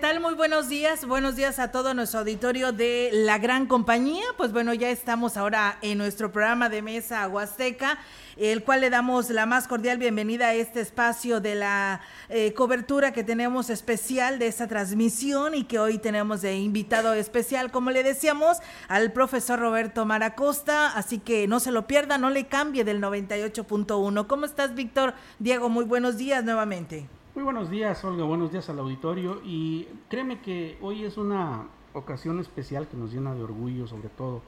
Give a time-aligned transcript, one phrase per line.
[0.00, 0.18] Tal?
[0.18, 1.04] Muy buenos días.
[1.04, 4.24] Buenos días a todo nuestro auditorio de la gran compañía.
[4.38, 7.98] Pues bueno, ya estamos ahora en nuestro programa de Mesa Huasteca,
[8.38, 12.00] el cual le damos la más cordial bienvenida a este espacio de la
[12.30, 17.70] eh, cobertura que tenemos especial de esta transmisión y que hoy tenemos de invitado especial,
[17.70, 18.56] como le decíamos,
[18.88, 20.96] al profesor Roberto Maracosta.
[20.96, 24.26] Así que no se lo pierda, no le cambie del 98.1.
[24.26, 25.12] ¿Cómo estás, Víctor?
[25.38, 27.19] Diego, muy buenos días nuevamente.
[27.40, 28.24] Muy buenos días, Olga.
[28.24, 29.40] Buenos días al auditorio.
[29.42, 34.42] Y créeme que hoy es una ocasión especial que nos llena de orgullo, sobre todo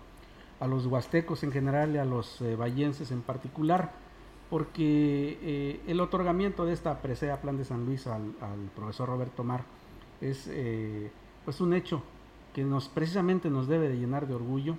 [0.61, 3.93] a los huastecos en general y a los eh, vallenses en particular,
[4.51, 8.35] porque eh, el otorgamiento de esta presea Plan de San Luis al,
[8.77, 9.65] profesor Roberto Mar
[10.20, 11.11] es eh,
[11.47, 12.03] pues un hecho
[12.53, 14.77] que nos precisamente nos debe de llenar de orgullo,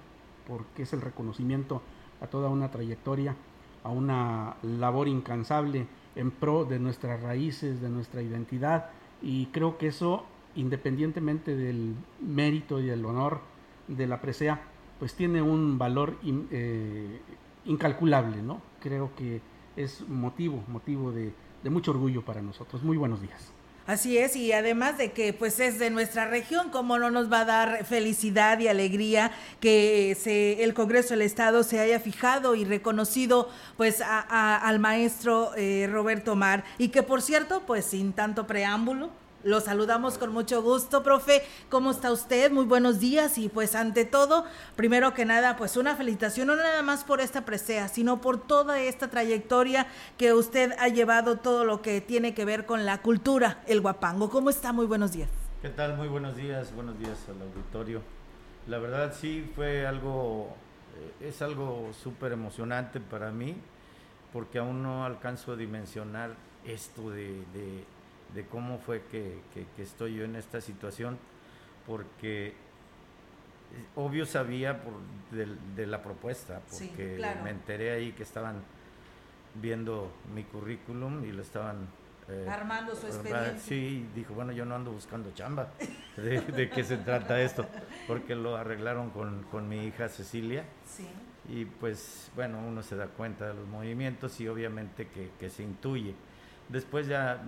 [0.47, 1.81] porque es el reconocimiento
[2.21, 3.35] a toda una trayectoria,
[3.83, 8.89] a una labor incansable en pro de nuestras raíces, de nuestra identidad
[9.21, 10.25] y creo que eso,
[10.55, 13.41] independientemente del mérito y del honor
[13.87, 14.61] de la presea,
[14.99, 16.17] pues tiene un valor
[16.51, 17.19] eh,
[17.65, 18.61] incalculable, ¿no?
[18.79, 19.41] Creo que
[19.75, 21.33] es motivo, motivo de
[21.69, 22.83] mucho orgullo para nosotros.
[22.83, 23.53] Muy buenos días.
[23.85, 27.41] Así es, y además de que pues es de nuestra región, cómo no nos va
[27.41, 32.63] a dar felicidad y alegría que se, el Congreso del Estado se haya fijado y
[32.63, 39.09] reconocido pues al maestro eh, Roberto Mar y que por cierto pues sin tanto preámbulo
[39.43, 41.43] lo saludamos con mucho gusto, profe.
[41.69, 42.51] ¿Cómo está usted?
[42.51, 44.45] Muy buenos días y pues ante todo,
[44.75, 48.79] primero que nada, pues una felicitación, no nada más por esta presea, sino por toda
[48.79, 49.87] esta trayectoria
[50.17, 54.29] que usted ha llevado todo lo que tiene que ver con la cultura, el guapango.
[54.29, 54.71] ¿Cómo está?
[54.71, 55.29] Muy buenos días.
[55.61, 55.95] ¿Qué tal?
[55.97, 58.01] Muy buenos días, buenos días al auditorio.
[58.67, 60.55] La verdad sí fue algo,
[61.21, 63.55] eh, es algo súper emocionante para mí,
[64.31, 66.31] porque aún no alcanzo a dimensionar
[66.65, 67.83] esto de de
[68.41, 69.41] cómo fue que,
[69.77, 71.17] estoy yo en esta situación,
[71.85, 72.53] porque eh,
[73.95, 74.93] obvio sabía por,
[75.31, 78.63] de, la propuesta, porque me enteré ahí que estaban
[79.55, 81.87] viendo mi currículum y lo estaban...
[82.29, 83.59] Eh, Armando su experiencia.
[83.59, 85.69] Sí, dijo, bueno, yo no ando buscando chamba.
[86.17, 87.65] ¿De, qué se trata esto?
[88.07, 90.63] Porque lo arreglaron con, mi hija Cecilia.
[90.85, 91.07] Sí.
[91.49, 95.63] Y pues, bueno, uno se da cuenta de los movimientos y obviamente que, que se
[95.63, 96.15] intuye.
[96.73, 97.39] Después ya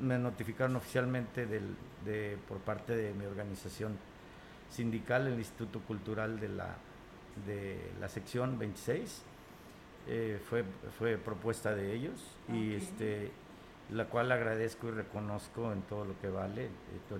[0.00, 3.96] me notificaron oficialmente de, por parte de mi organización
[4.68, 6.74] sindical, el Instituto Cultural de la,
[7.46, 9.22] de la sección 26.
[10.08, 10.64] Eh, fue,
[10.98, 12.20] fue propuesta de ellos
[12.52, 13.30] y este,
[13.92, 16.70] la cual agradezco y reconozco en todo lo que vale, eh,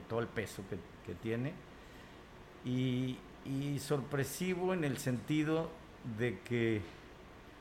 [0.08, 1.52] todo, el peso que, tiene.
[2.64, 5.70] Y, y sorpresivo en el sentido
[6.18, 6.82] de que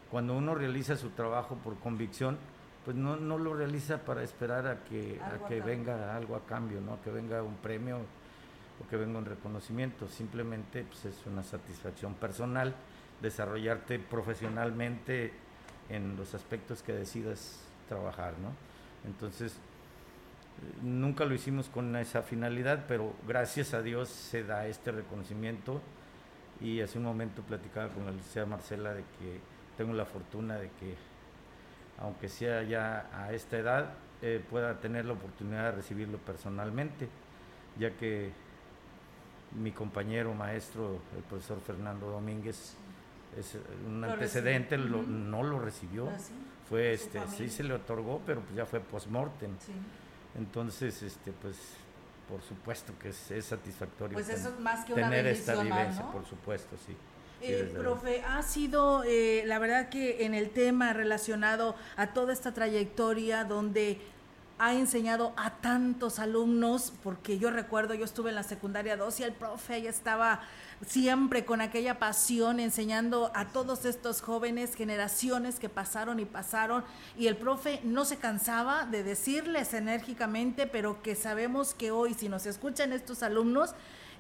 [0.10, 2.40] cuando uno realiza su trabajo por convicción,
[2.86, 6.82] pues no, no lo realiza para esperar a que, a que venga algo a cambio,
[6.82, 7.02] ¿no?
[7.02, 10.08] que venga un premio o que venga un reconocimiento.
[10.08, 12.74] Simplemente pues, es una satisfacción personal
[13.22, 15.32] desarrollarte profesionalmente
[15.90, 18.34] en los aspectos que decidas trabajar.
[18.42, 18.50] ¿no?
[19.08, 19.58] Entonces,
[20.82, 25.82] nunca lo hicimos con esa finalidad, pero gracias a Dios se da este reconocimiento
[26.60, 29.40] y hace un momento platicaba con la licenciada Marcela de que
[29.78, 30.96] tengo la fortuna de que
[32.02, 37.08] aunque sea ya a esta edad, eh, pueda tener la oportunidad de recibirlo personalmente,
[37.80, 38.32] ya que
[39.60, 42.76] mi compañero maestro, el profesor Fernando Domínguez,
[43.38, 46.10] es un antecedente, no lo recibió.
[46.10, 46.18] Ah,
[46.68, 49.52] fue este, sí se le otorgó, pero pues ya fue post-mortem.
[50.38, 51.58] Entonces, este, pues
[52.30, 56.96] por supuesto que es, satisfactorio pues eso más que tener esta vivencia, por supuesto, sí.
[57.42, 62.54] Eh, profe, ha sido eh, la verdad que en el tema relacionado a toda esta
[62.54, 64.00] trayectoria donde
[64.60, 69.24] ha enseñado a tantos alumnos, porque yo recuerdo, yo estuve en la secundaria 2 y
[69.24, 70.42] el profe ya estaba
[70.86, 76.84] siempre con aquella pasión enseñando a todos estos jóvenes, generaciones que pasaron y pasaron,
[77.18, 82.30] y el profe no se cansaba de decirles enérgicamente, pero que sabemos que hoy, si
[82.30, 83.74] nos escuchan estos alumnos,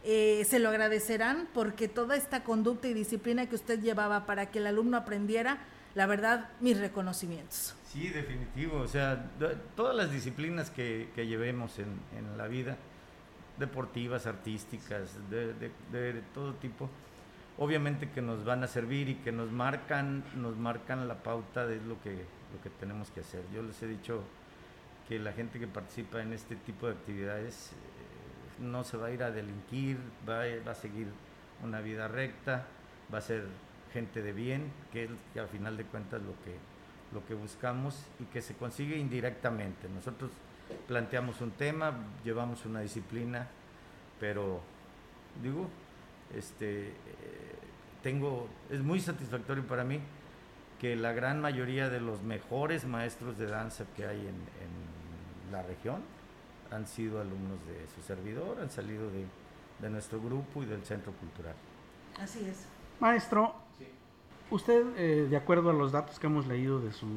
[0.03, 4.59] eh, se lo agradecerán porque toda esta conducta y disciplina que usted llevaba para que
[4.59, 5.59] el alumno aprendiera,
[5.93, 7.75] la verdad, mis reconocimientos.
[7.91, 8.77] Sí, definitivo.
[8.77, 9.29] O sea,
[9.75, 12.77] todas las disciplinas que, llevemos en, en, la vida,
[13.59, 16.89] deportivas, artísticas, de, de, todo tipo,
[17.59, 21.75] obviamente que nos van a servir y que nos marcan, nos marcan la pauta de
[21.75, 23.43] lo que, lo que tenemos que hacer.
[23.53, 24.23] Yo les he dicho
[25.07, 27.71] que la gente que participa en este tipo de actividades
[28.61, 29.97] no se va a ir a delinquir,
[30.27, 31.07] va, a seguir
[31.63, 32.65] una vida recta,
[33.13, 33.45] va a ser
[33.93, 36.55] gente de bien, que es al final de cuentas lo que,
[37.13, 39.89] lo que buscamos y que se consigue indirectamente.
[39.89, 40.31] Nosotros
[40.87, 41.93] planteamos un tema,
[42.23, 43.47] llevamos una disciplina,
[44.19, 44.61] pero
[45.41, 45.67] digo,
[46.35, 46.93] este, eh,
[48.03, 49.99] tengo, es muy satisfactorio para mí
[50.79, 56.01] que la gran mayoría de los mejores maestros de danza que hay en la región
[56.71, 59.25] han sido alumnos de su servidor, han salido de,
[59.79, 61.55] de nuestro grupo y del centro cultural.
[62.19, 62.67] Así es.
[62.99, 63.53] Maestro,
[64.51, 67.07] usted, eh, de acuerdo a los datos que hemos leído de su,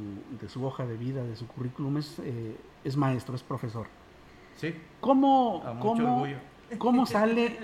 [0.41, 3.87] de su hoja de vida, de su currículum, es, eh, es maestro, es profesor.
[4.57, 4.75] Sí.
[5.01, 5.63] ¿Cómo,
[6.79, 7.59] cómo, sale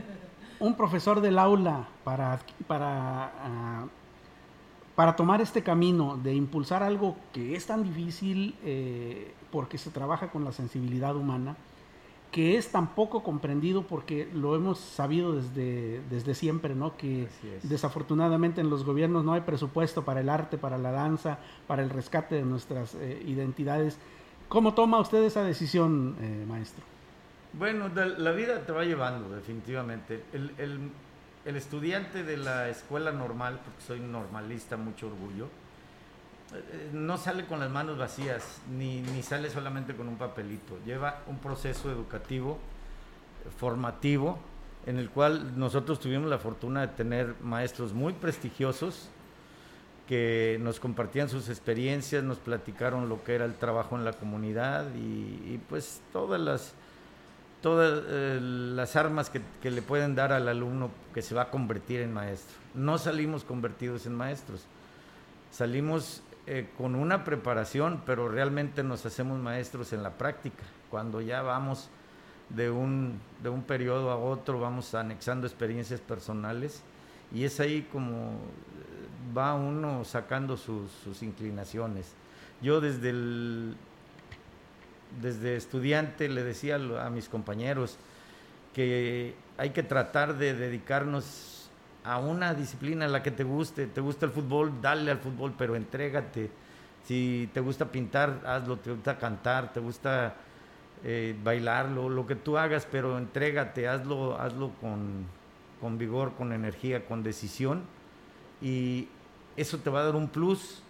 [0.58, 3.86] un profesor del aula para, para, ah,
[4.94, 10.30] para tomar este camino de impulsar algo que es tan difícil eh, porque se trabaja
[10.30, 11.56] con la sensibilidad humana?
[12.30, 16.96] Que es tan poco comprendido porque lo hemos sabido desde, desde siempre, ¿no?
[16.96, 17.28] Que
[17.62, 21.90] desafortunadamente en los gobiernos no hay presupuesto para el arte, para la danza, para el
[21.90, 23.98] rescate de nuestras eh, identidades.
[24.48, 26.84] ¿Cómo toma usted esa decisión, eh, maestro?
[27.52, 30.22] Bueno, la vida te va llevando, definitivamente.
[30.32, 30.78] El, el,
[31.44, 35.48] el estudiante de la escuela normal, porque soy normalista, mucho orgullo,
[36.92, 40.78] no sale con las manos vacías, ni, ni, sale solamente con un papelito.
[40.84, 42.58] Lleva un proceso educativo,
[43.58, 44.38] formativo,
[44.86, 49.08] en el cual nosotros tuvimos la fortuna de tener maestros muy prestigiosos
[50.08, 54.86] que nos compartían sus experiencias, nos platicaron lo que era el trabajo en la comunidad
[54.96, 56.74] y, pues todas las
[57.62, 61.50] todas eh, las armas que, que, le pueden dar al alumno que se va a
[61.50, 62.56] convertir en maestro.
[62.74, 64.64] No salimos convertidos en maestros,
[65.52, 70.64] salimos eh, con una preparación, pero realmente nos hacemos maestros en la práctica.
[70.90, 71.88] Cuando ya vamos
[72.48, 76.82] de un, de un periodo a otro, vamos anexando experiencias personales
[77.32, 82.12] y es ahí como eh, va uno sacando sus, inclinaciones.
[82.60, 83.12] Yo desde,
[85.20, 87.96] desde estudiante le decía a mis compañeros
[88.74, 91.59] que hay que tratar de dedicarnos
[92.04, 93.86] a una disciplina en la que te guste.
[93.86, 96.50] Te gusta el fútbol, dale al fútbol, pero entrégate.
[97.04, 98.76] Si te gusta pintar, hazlo.
[98.78, 100.34] Te gusta cantar, te gusta
[101.04, 105.26] eh, bailarlo, lo que tú hagas, pero entrégate, hazlo, hazlo con,
[105.80, 107.82] con vigor, con energía, con decisión.
[108.62, 109.08] Y
[109.56, 110.82] eso te va a dar un plus.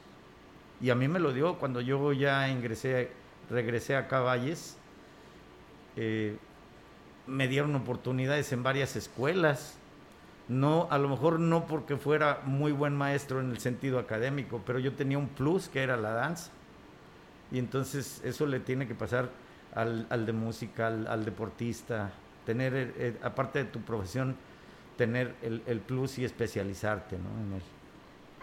[0.81, 3.11] Y a mí me lo dio cuando yo ya ingresé,
[3.51, 4.77] regresé a Caballes.
[5.97, 6.37] Eh,
[7.27, 9.80] me dieron oportunidades en varias escuelas
[10.50, 14.81] no, a lo mejor no porque fuera muy buen maestro en el sentido académico, pero
[14.81, 16.50] yo tenía un plus que era la danza.
[17.52, 19.31] Y entonces eso le tiene que pasar
[19.75, 22.11] al, de música, al, deportista,
[22.44, 24.35] tener, eh, eh, aparte de tu profesión,
[24.97, 27.31] tener el, plus y especializarte ¿no?
[27.41, 27.62] en él.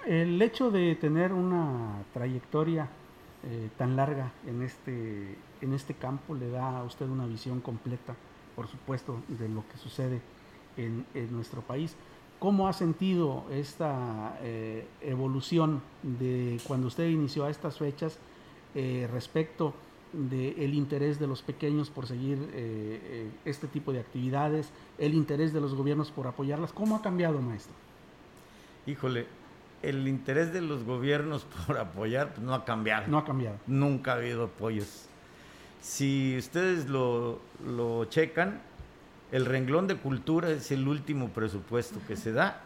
[0.05, 2.87] El hecho de tener una trayectoria
[3.43, 8.15] eh, tan larga en este, en este campo le da a usted una visión completa,
[8.55, 10.21] por supuesto, de lo que sucede
[10.77, 11.95] en, nuestro país.
[12.39, 18.19] ¿Cómo ha sentido esta eh, evolución de cuando usted inició a estas fechas
[18.75, 19.73] eh, respecto
[20.13, 25.61] del interés de los pequeños por seguir eh, este tipo de actividades, el interés de
[25.61, 26.71] los gobiernos por apoyarlas?
[26.73, 27.73] ¿Cómo ha cambiado, maestro?
[28.85, 29.25] Híjole,
[29.81, 33.07] el interés de los gobiernos por apoyar pues, no ha cambiado.
[33.07, 33.57] No ha cambiado.
[33.67, 35.07] Nunca ha habido apoyos.
[35.81, 38.61] Si ustedes lo, lo checan,
[39.31, 42.61] el renglón de cultura es el último presupuesto que se da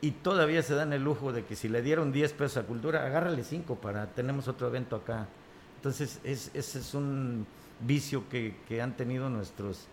[0.00, 3.06] y todavía se dan el lujo de que si le dieron 10 pesos a cultura,
[3.06, 5.28] agárrale 5 para, tenemos otro evento acá.
[5.76, 7.46] Entonces, es, ese es un
[7.80, 9.86] vicio que, han tenido nuestros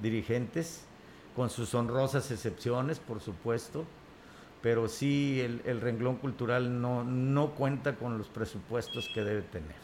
[0.00, 0.84] dirigentes,
[1.34, 3.84] con sus honrosas excepciones, por supuesto,
[4.62, 9.76] pero sí el, el renglón cultural no, no cuenta con los presupuestos que debe tener.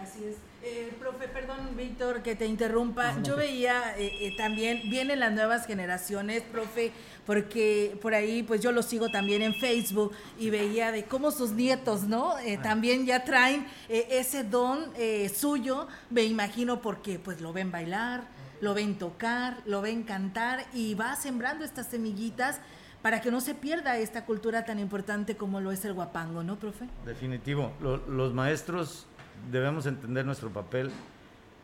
[0.00, 0.36] Así es.
[0.62, 3.22] Eh, profe, perdón, Víctor, que te interrumpa.
[3.22, 6.92] Yo veía eh, eh, también, vienen las nuevas generaciones, profe,
[7.26, 11.52] porque por ahí, pues yo lo sigo también en Facebook y veía de cómo sus
[11.52, 12.32] nietos, ¿no?
[12.32, 12.62] Ah.
[12.62, 14.92] también ya traen ese don
[15.32, 18.24] suyo, me imagino, porque pues lo ven bailar,
[18.60, 22.60] lo ven tocar, lo ven cantar y va sembrando estas semillitas
[23.00, 26.58] para que no se pierda esta cultura tan importante como lo es el guapango, ¿no,
[26.58, 26.86] profe?
[27.04, 27.72] Definitivo.
[27.80, 29.06] los maestros
[29.50, 30.90] debemos entender nuestro papel,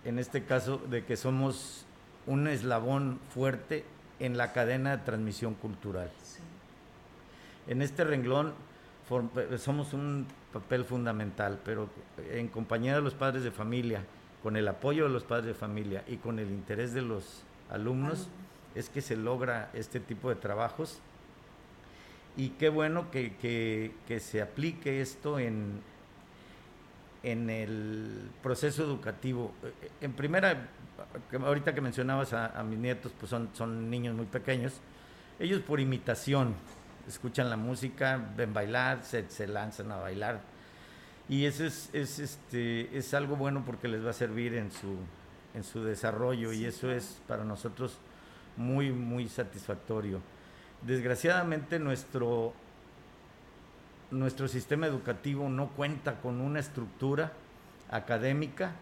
[0.04, 1.84] en este caso, de que somos
[2.26, 3.84] un eslabón fuerte
[4.20, 6.10] en la cadena de transmisión cultural.
[7.66, 8.52] En este renglón
[9.58, 11.88] somos un papel fundamental, pero
[12.30, 14.04] en compañía de los padres de familia,
[14.42, 18.28] con el apoyo de los padres de familia y con el interés de los alumnos,
[18.74, 21.00] es que se logra este tipo de trabajos.
[22.36, 25.80] Y qué bueno que, se aplique esto en,
[27.24, 29.52] en el proceso educativo.
[30.00, 30.68] En primera,
[31.44, 34.74] ahorita que mencionabas a, mis nietos, pues son, son niños muy pequeños,
[35.40, 36.54] ellos por imitación
[37.08, 40.40] escuchan la música, ven bailar, se, se lanzan a bailar.
[41.28, 44.96] Y eso es, es, este, es algo bueno porque les va a servir en su,
[45.54, 47.98] en su desarrollo y eso es para nosotros
[48.56, 50.20] muy, muy satisfactorio.
[50.82, 52.52] Desgraciadamente nuestro,
[54.14, 57.32] nuestro sistema educativo no cuenta con una estructura
[57.90, 58.72] académica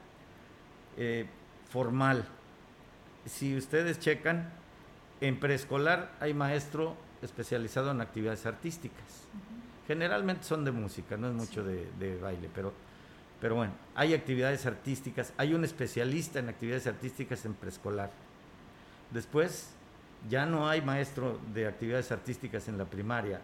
[0.97, 1.27] eh,
[1.71, 2.25] formal.
[3.27, 4.51] Si ustedes checan,
[5.21, 9.25] en preescolar hay maestro especializado en actividades artísticas.
[9.87, 12.73] Generalmente son de música, no es mucho de, de, baile, pero,
[13.41, 18.11] pero bueno, hay actividades artísticas, hay un especialista en actividades artísticas en preescolar.
[19.11, 19.71] Después,
[20.29, 23.41] ya no hay maestro de actividades artísticas en la primaria,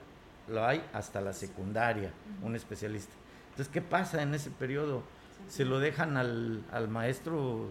[0.50, 2.10] lo hay hasta la secundaria,
[2.42, 3.12] un especialista.
[3.50, 5.02] Entonces, ¿qué pasa en ese periodo?
[5.48, 7.70] Se lo dejan al, al maestro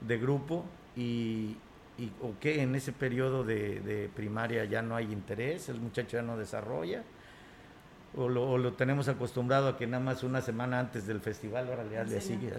[0.00, 0.64] de grupo
[0.96, 1.56] y,
[1.98, 6.22] y, o qué en ese periodo de, primaria ya no hay interés, el muchacho ya
[6.22, 7.02] no desarrolla,
[8.16, 12.20] o lo, tenemos acostumbrado a que nada más una semana antes del festival, ahora le
[12.20, 12.52] sigue.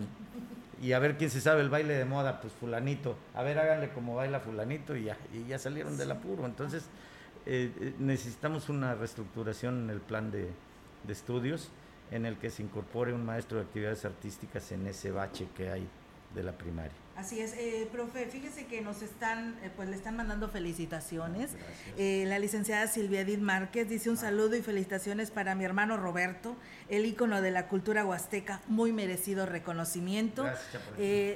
[0.80, 3.90] Y a ver quién se sabe el baile de moda, pues fulanito, a ver háganle
[3.90, 6.46] como baila fulanito y ya, y ya salieron del apuro.
[6.46, 6.84] Entonces
[7.48, 10.50] eh, necesitamos una reestructuración en el plan de,
[11.06, 11.70] de estudios
[12.12, 15.88] en el que se incorpore un maestro de actividades artísticas en ese bache que hay
[16.36, 17.07] de la primaria.
[17.18, 21.50] Así es, eh, profe, fíjese que nos están, eh, pues le están mandando felicitaciones.
[21.98, 26.56] Eh, la licenciada Silvia Edith Márquez dice un saludo y felicitaciones para mi hermano Roberto,
[26.90, 30.46] el ícono de la cultura huasteca, muy merecido reconocimiento.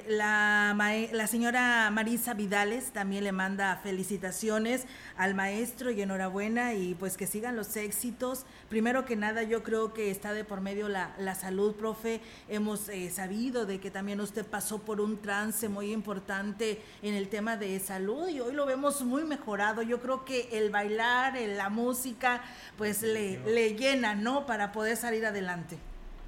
[0.06, 4.84] la, la señora Marisa Vidales también le manda felicitaciones
[5.16, 8.46] al maestro y enhorabuena y pues que sigan los éxitos.
[8.68, 12.20] Primero que nada, yo creo que está de por medio la, la salud, profe.
[12.48, 17.56] Hemos sabido de que también usted pasó por un trance muy importante en el tema
[17.56, 19.82] de salud y hoy lo vemos muy mejorado.
[19.82, 22.42] Yo creo que el bailar, la música,
[22.78, 24.46] pues le, le llena, ¿no?
[24.46, 25.78] Para poder salir adelante.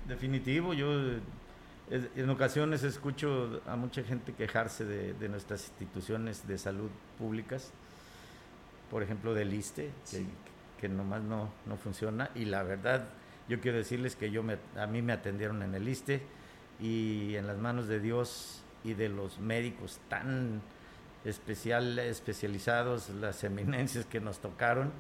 [0.09, 1.21] Definitivo, yo
[1.91, 7.73] en ocasiones escucho a mucha gente quejarse de, nuestras instituciones de salud públicas,
[8.91, 9.91] por ejemplo del ISTE,
[10.81, 13.09] que, nomás no, no funciona, y la verdad,
[13.49, 16.23] yo quiero decirles que yo me, a mí me atendieron en el ISTE
[16.81, 20.63] y en las manos de Dios y de los médicos tan
[21.25, 24.93] especial, especializados, las eminencias que nos tocaron,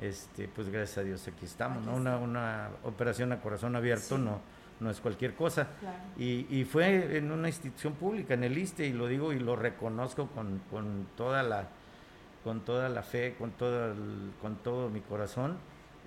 [0.00, 1.94] este, pues gracias a Dios aquí estamos, ¿no?
[1.94, 4.40] Una, una operación a corazón abierto no,
[4.80, 5.68] no es cualquier cosa.
[6.18, 9.56] Y, y, fue en una institución pública, en el ISTE, y lo digo y lo
[9.56, 11.68] reconozco con, con toda la
[12.42, 13.94] con toda la fe, con todo,
[14.42, 15.56] con todo mi corazón,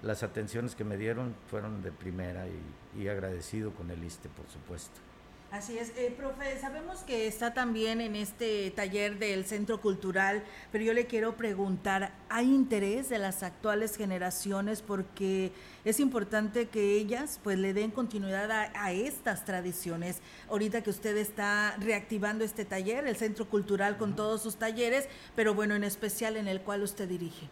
[0.04, 4.48] las atenciones que me dieron fueron de primera y, y agradecido con el ISTE, por
[4.48, 5.07] supuesto.
[5.50, 10.84] Así es, eh, profe, sabemos que está también en este taller del Centro Cultural, pero
[10.84, 14.82] yo le quiero preguntar, ¿hay interés de las actuales generaciones?
[14.82, 15.54] Porque
[15.86, 20.20] es importante que ellas pues le den continuidad a, estas tradiciones.
[20.50, 25.54] Ahorita que usted está reactivando este taller, el Centro Cultural con todos sus talleres, pero
[25.54, 27.48] bueno, en especial en el cual usted dirige.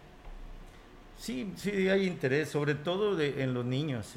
[1.18, 4.16] Sí, sí, hay interés, sobre todo en los niños.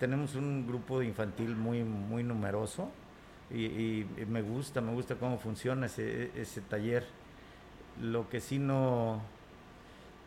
[0.00, 2.90] Tenemos un grupo infantil muy, muy numeroso
[3.52, 7.04] y, me gusta, me gusta cómo funciona ese, ese taller.
[8.00, 9.20] Lo que sí no,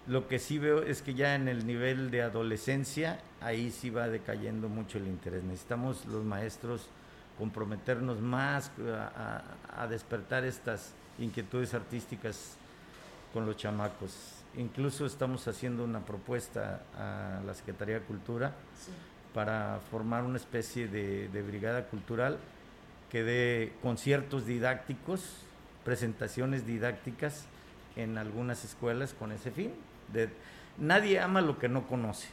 [0.08, 4.10] lo que sí veo es que ya en el nivel de adolescencia, ahí sí va
[4.10, 5.44] decayendo mucho el interés.
[5.44, 6.90] Necesitamos los maestros
[7.38, 12.58] comprometernos más a, despertar estas inquietudes artísticas
[13.34, 14.14] con los chamacos.
[14.58, 18.54] Incluso estamos haciendo una propuesta a la Secretaría de Cultura
[19.34, 22.38] para formar una especie de, de brigada cultural
[23.14, 25.22] que dé conciertos didácticos,
[25.86, 27.46] presentaciones didácticas
[27.96, 29.72] en algunas escuelas con ese fin.
[30.12, 30.30] De,
[30.80, 32.30] nadie ama lo que no conoce.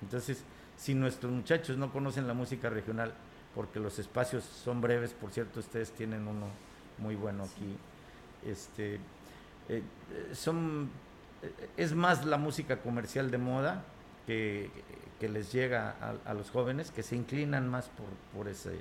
[0.00, 0.44] Entonces,
[0.76, 3.14] si nuestros muchachos no conocen la música regional,
[3.52, 6.46] porque los espacios son breves, por cierto, ustedes tienen uno
[6.98, 7.76] muy bueno aquí,
[8.48, 9.00] este,
[9.68, 9.82] eh,
[10.32, 10.88] son
[11.76, 13.82] es más la música comercial de moda
[14.24, 14.70] que,
[15.20, 18.78] les llega a, los jóvenes, que se inclinan más por, por, ese,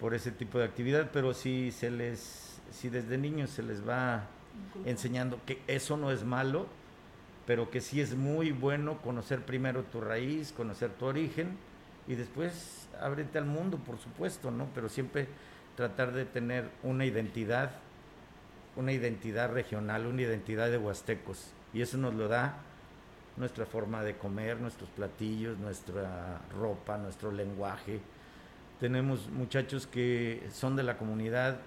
[0.00, 4.24] por ese tipo de actividad, pero si se les, si desde niños se les va
[4.84, 6.66] enseñando que eso no es malo,
[7.46, 11.56] pero que sí es muy bueno conocer primero tu raíz, conocer tu origen
[12.06, 14.68] y después ábrete al mundo, por supuesto, ¿no?
[14.74, 15.28] Pero siempre
[15.76, 17.72] tratar de tener una identidad,
[18.76, 21.52] una identidad regional, una identidad de huastecos.
[21.72, 22.58] Y eso nos lo da
[23.36, 28.00] nuestra forma de comer, nuestros platillos, nuestra ropa, nuestro lenguaje.
[28.80, 31.58] Tenemos muchachos que son de la comunidad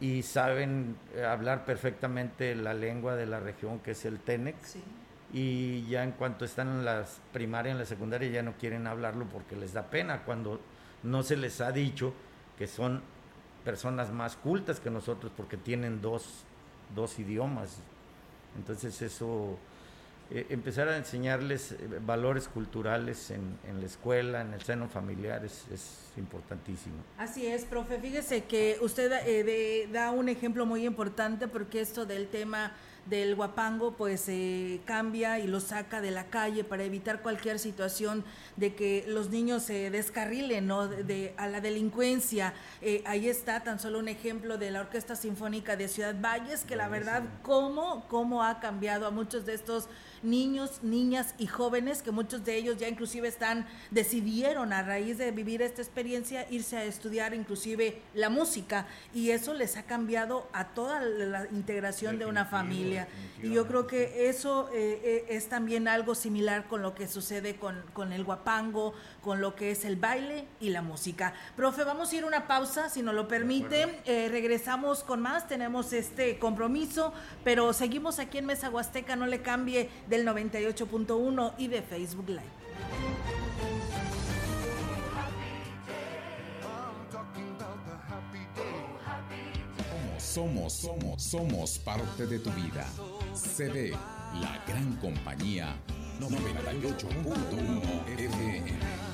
[0.00, 4.76] y saben eh, hablar perfectamente la lengua de la región que es el Tenex.
[5.32, 9.26] Y ya en cuanto están en las primarias, en la secundaria, ya no quieren hablarlo
[9.26, 10.60] porque les da pena cuando
[11.02, 12.14] no se les ha dicho
[12.56, 13.02] que son
[13.64, 16.44] personas más cultas que nosotros porque tienen dos,
[16.94, 17.78] dos idiomas.
[18.56, 19.58] Entonces eso
[20.30, 25.44] eh, empezar a enseñarles eh, valores culturales en, en, la escuela, en el seno familiar,
[25.44, 26.96] es, es importantísimo.
[27.18, 27.98] Así es, profe.
[27.98, 32.72] Fíjese que usted eh, da un ejemplo muy importante porque esto del tema
[33.06, 38.24] del guapango pues se cambia y lo saca de la calle para evitar cualquier situación
[38.56, 40.88] de que los niños se descarrilen ¿no?
[40.88, 42.54] de, a la delincuencia.
[42.80, 46.76] Eh, ahí está tan solo un ejemplo de la Orquesta Sinfónica de Ciudad Valles, que
[46.76, 49.88] la verdad, cómo, cómo ha cambiado a muchos de estos
[50.24, 55.30] niños, niñas y jóvenes, que muchos de ellos ya inclusive están, decidieron a raíz de
[55.30, 60.68] vivir esta experiencia irse a estudiar inclusive la música y eso les ha cambiado a
[60.68, 63.08] toda la integración de una familia.
[63.42, 67.56] Y yo creo que eso eh, eh, es también algo similar con lo que sucede
[67.56, 71.34] con, con el guapango, con lo que es el baile y la música.
[71.56, 74.00] Profe, vamos a ir a una pausa, si nos lo permite.
[74.04, 77.12] Eh, regresamos con más, tenemos este compromiso,
[77.42, 82.42] pero seguimos aquí en Mesa Huasteca, no le cambie del 98.1 y de Facebook Live.
[90.18, 92.86] Somos, somos, somos parte de tu vida.
[93.34, 95.74] CD, la gran compañía
[96.20, 99.13] 98.1 FM.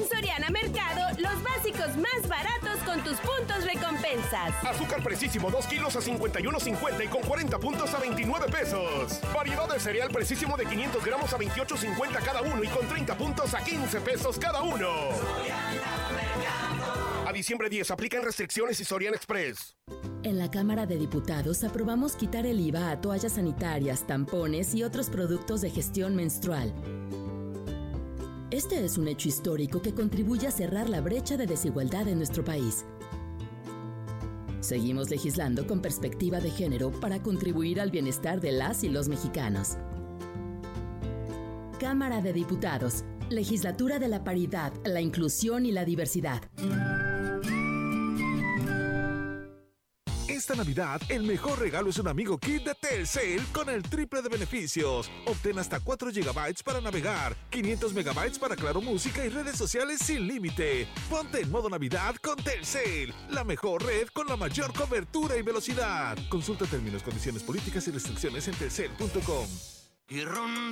[0.00, 4.52] En Soriana Mercado, los básicos más baratos con tus puntos recompensas.
[4.64, 9.20] Azúcar precisísimo 2 kilos a 51.50 y con 40 puntos a 29 pesos.
[9.34, 13.54] Variedad de cereal precisísimo de 500 gramos a 28.50 cada uno y con 30 puntos
[13.54, 14.88] a 15 pesos cada uno.
[17.26, 19.76] A diciembre 10 aplican restricciones y Soriana Express.
[20.22, 25.10] En la Cámara de Diputados aprobamos quitar el IVA a toallas sanitarias, tampones y otros
[25.10, 26.72] productos de gestión menstrual.
[28.50, 32.44] Este es un hecho histórico que contribuye a cerrar la brecha de desigualdad en nuestro
[32.44, 32.84] país.
[34.58, 39.76] Seguimos legislando con perspectiva de género para contribuir al bienestar de las y los mexicanos.
[41.78, 46.42] Cámara de Diputados, Legislatura de la Paridad, la Inclusión y la Diversidad.
[50.50, 54.28] Esta Navidad, el mejor regalo es un amigo kit de Telcel con el triple de
[54.28, 55.08] beneficios.
[55.26, 60.26] Obtén hasta 4 GB para navegar, 500 MB para Claro Música y redes sociales sin
[60.26, 60.88] límite.
[61.08, 66.18] Ponte en modo Navidad con Telcel, la mejor red con la mayor cobertura y velocidad.
[66.28, 69.79] Consulta términos, condiciones políticas y restricciones en telcel.com.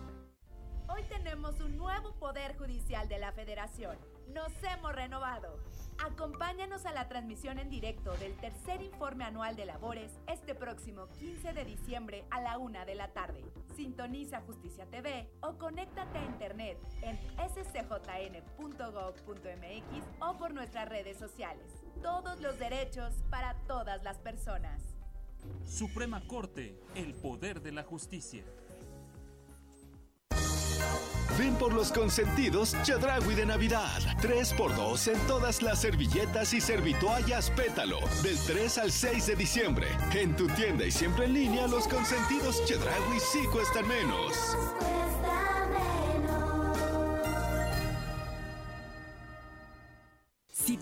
[1.48, 3.96] Tenemos un nuevo Poder Judicial de la Federación
[4.34, 5.58] nos hemos renovado.
[6.04, 11.54] Acompáñanos a la transmisión en directo del tercer informe anual de labores este próximo 15
[11.54, 13.42] de diciembre a la una de la tarde.
[13.74, 18.44] Sintoniza Justicia TV o conéctate a internet en scjn.gov.mx
[20.20, 21.72] o por nuestras redes sociales.
[22.02, 24.82] Todos los derechos para todas las personas.
[25.64, 28.44] Suprema Corte, el poder de la justicia.
[31.38, 34.00] Ven por los consentidos Chedragui de Navidad.
[34.20, 38.00] 3x2 en todas las servilletas y servitoallas pétalo.
[38.24, 39.86] Del 3 al 6 de diciembre.
[40.14, 44.56] En tu tienda y siempre en línea, los consentidos Chedragui sí cuestan menos.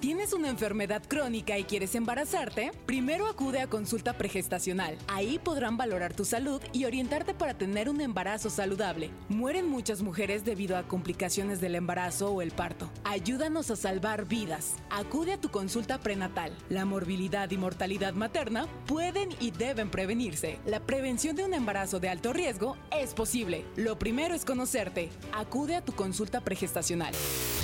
[0.07, 4.97] Tienes una enfermedad crónica y quieres embarazarte, primero acude a consulta pregestacional.
[5.09, 9.11] Ahí podrán valorar tu salud y orientarte para tener un embarazo saludable.
[9.29, 12.89] Mueren muchas mujeres debido a complicaciones del embarazo o el parto.
[13.03, 14.77] Ayúdanos a salvar vidas.
[14.91, 16.53] Acude a tu consulta prenatal.
[16.69, 20.61] La morbilidad y mortalidad materna pueden y deben prevenirse.
[20.67, 23.65] La prevención de un embarazo de alto riesgo es posible.
[23.75, 25.11] Lo primero es conocerte.
[25.33, 27.13] Acude a tu consulta pregestacional.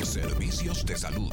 [0.02, 1.32] Servicios de salud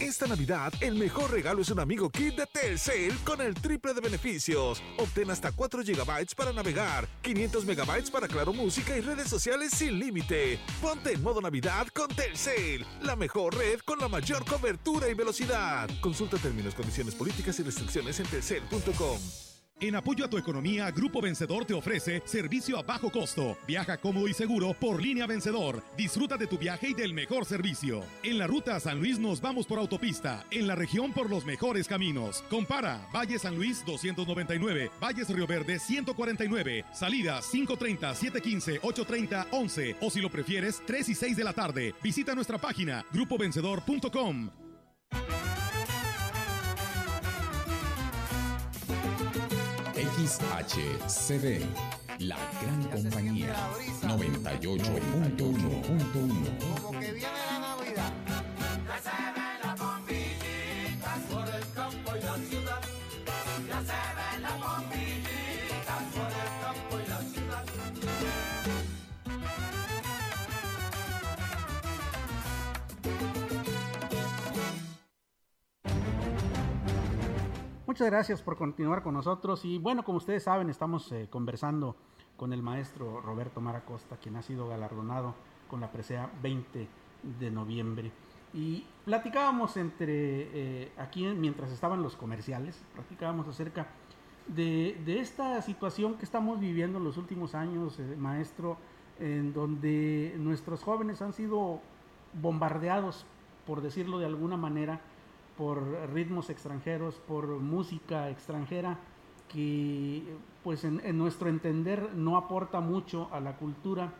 [0.00, 4.00] Esta Navidad, el mejor regalo es un amigo kit de Telcel con el triple de
[4.00, 4.82] beneficios.
[4.96, 9.98] Obtén hasta 4 GB para navegar, 500 MB para Claro Música y redes sociales sin
[9.98, 10.58] límite.
[10.80, 15.88] Ponte en modo Navidad con Telcel, la mejor red con la mayor cobertura y velocidad.
[16.00, 19.47] Consulta términos, condiciones políticas y restricciones en telcel.com.
[19.80, 23.56] En apoyo a tu economía, Grupo Vencedor te ofrece servicio a bajo costo.
[23.66, 25.84] Viaja cómodo y seguro por línea Vencedor.
[25.96, 28.02] Disfruta de tu viaje y del mejor servicio.
[28.24, 30.44] En la ruta San Luis nos vamos por autopista.
[30.50, 32.42] En la región por los mejores caminos.
[32.50, 40.10] Compara Valle San Luis 299, Valles Río Verde 149, salida 530, 715, 830, 11 o
[40.10, 41.94] si lo prefieres 3 y 6 de la tarde.
[42.02, 44.50] Visita nuestra página grupovencedor.com.
[50.28, 51.64] XHCD,
[52.18, 53.54] la gran compañía,
[54.02, 56.82] 98.1.1.
[56.82, 58.12] Como que viene la Navidad.
[58.86, 62.82] Ya se ven las bombillitas por el campo y la ciudad.
[63.68, 65.27] Ya se ven las bombillitas
[77.88, 81.96] Muchas gracias por continuar con nosotros y bueno, como ustedes saben, estamos eh, conversando
[82.36, 85.34] con el maestro Roberto Maracosta, quien ha sido galardonado
[85.70, 86.86] con la presea 20
[87.40, 88.12] de noviembre.
[88.52, 93.86] Y platicábamos entre eh, aquí, mientras estaban los comerciales, platicábamos acerca
[94.48, 98.76] de, esta situación que estamos viviendo en los últimos años, eh, maestro,
[99.18, 101.80] en donde nuestros jóvenes han sido
[102.34, 103.24] bombardeados,
[103.66, 105.00] por decirlo de alguna manera,
[105.58, 105.82] por
[106.14, 108.96] ritmos extranjeros, por música extranjera,
[109.48, 110.22] que
[110.62, 114.12] pues en, nuestro entender no aporta mucho a la cultura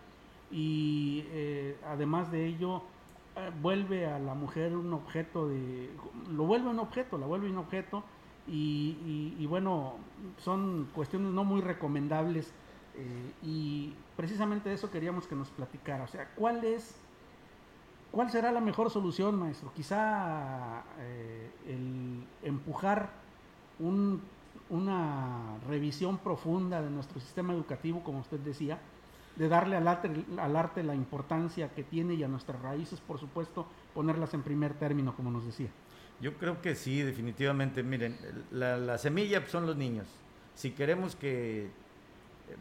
[0.50, 2.82] y eh, además de ello
[3.36, 5.90] eh, vuelve a la mujer un objeto de,
[6.32, 8.02] lo vuelve un objeto, la vuelve un objeto
[8.50, 9.96] y, bueno,
[10.38, 12.50] son cuestiones no muy recomendables
[12.96, 16.98] eh, y precisamente de eso queríamos que nos platicara, o sea, ¿cuál es
[18.10, 19.72] ¿Cuál será la mejor solución, maestro?
[19.74, 23.10] Quizá eh, el empujar
[24.70, 28.78] una revisión profunda de nuestro sistema educativo, como usted decía,
[29.36, 33.20] de darle al arte, al arte la importancia que tiene y a nuestras raíces, por
[33.20, 35.68] supuesto, ponerlas en primer término, como nos decía.
[36.20, 37.82] Yo creo que sí, definitivamente.
[37.82, 38.16] Miren,
[38.50, 40.08] la, semilla son los niños.
[40.54, 41.70] Si queremos que eh,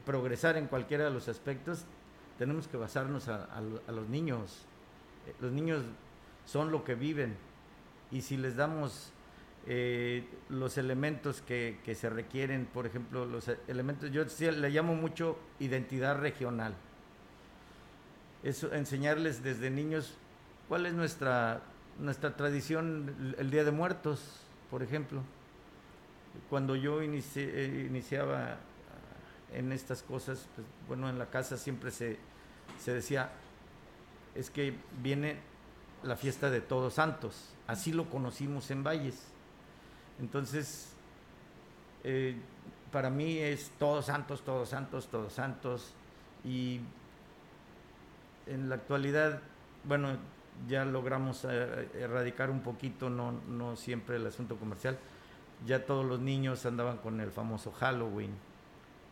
[0.06, 1.86] progresar en cualquiera de los aspectos,
[2.38, 4.68] tenemos que basarnos a, a los niños.
[5.40, 5.84] Los niños
[6.46, 7.36] son lo que viven
[8.12, 9.12] y si les damos
[9.66, 14.96] eh, los elementos que, que se requieren, por ejemplo, los e- elementos, yo le llamo
[14.96, 16.74] mucho identidad regional.
[18.44, 20.18] Eso, enseñarles desde niños
[20.70, 21.62] cuál es nuestra,
[22.00, 25.22] nuestra tradición el- Día de Muertos, por ejemplo.
[26.50, 28.58] Cuando yo eh, iniciaba ah,
[29.54, 32.18] en estas cosas, pues, bueno, en la casa siempre se,
[32.80, 33.32] se decía,
[34.38, 35.38] es que viene
[36.04, 39.28] la fiesta de Todos Santos, así lo conocimos en Valles.
[40.20, 40.94] Entonces,
[42.04, 42.36] eh,
[42.92, 45.94] para mí es Todos Santos, Todos Santos, Todos Santos,
[46.46, 46.82] y
[48.46, 49.42] en la actualidad,
[49.84, 50.18] bueno,
[50.68, 54.98] ya logramos eh, erradicar un poquito, no, no siempre el asunto comercial.
[55.66, 58.32] Ya todos los niños andaban con el famoso Halloween,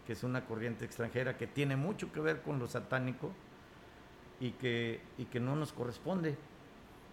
[0.05, 3.31] que es una corriente extranjera que tiene mucho que ver con lo satánico
[4.39, 6.35] y que, y que no nos corresponde.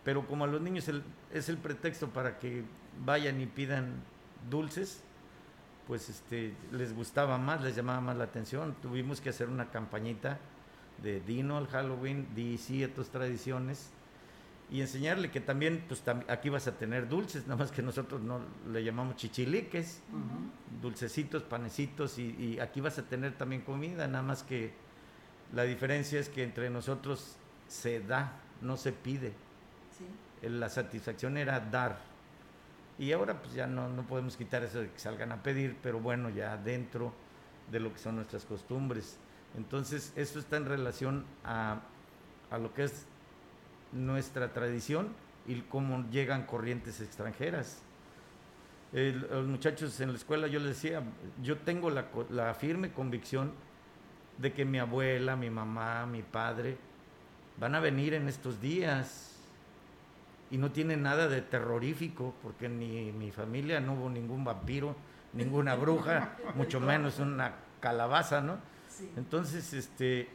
[0.05, 2.65] Pero como a los niños el- es el pretexto para que
[3.05, 3.93] vayan y pidan
[4.51, 5.03] dulces,
[5.87, 8.75] pues este, les gustaba más, les llamaba más la atención.
[8.83, 10.39] Tuvimos que hacer una campañita
[11.03, 12.57] de Dino al Halloween, di
[12.95, 13.91] tus tradiciones
[14.71, 18.23] y enseñarle que también pues tam- aquí vas a tener dulces, nada más que nosotros
[18.23, 20.01] no le llamamos chichiliques,
[20.81, 24.73] dulcecitos, panecitos y, y aquí vas a tener también comida, nada más que
[25.55, 27.37] la diferencia es que entre nosotros
[27.69, 29.33] se da, no se pide.
[30.43, 31.99] La satisfacción era dar.
[32.99, 36.01] Y ahora pues ya no, no podemos quitar eso de que salgan a pedir, pero
[36.01, 37.13] bueno, ya dentro
[37.71, 39.17] de lo que son nuestras costumbres.
[39.57, 41.81] Entonces, eso está en relación a,
[42.51, 43.07] a lo que es
[43.93, 45.09] nuestra tradición
[45.47, 47.83] y cómo llegan corrientes extranjeras.
[48.93, 51.03] El- los muchachos en la escuela yo les decía,
[51.43, 53.53] yo tengo la, la firme convicción
[54.43, 56.77] de que mi abuela, mi mamá, mi padre
[57.59, 59.37] van a venir en estos días
[60.51, 64.97] y no tiene nada de terrorífico porque ni mi familia no hubo ningún vampiro,
[65.33, 68.59] ninguna bruja, mucho menos una calabaza, ¿no?
[69.17, 70.29] Entonces, este,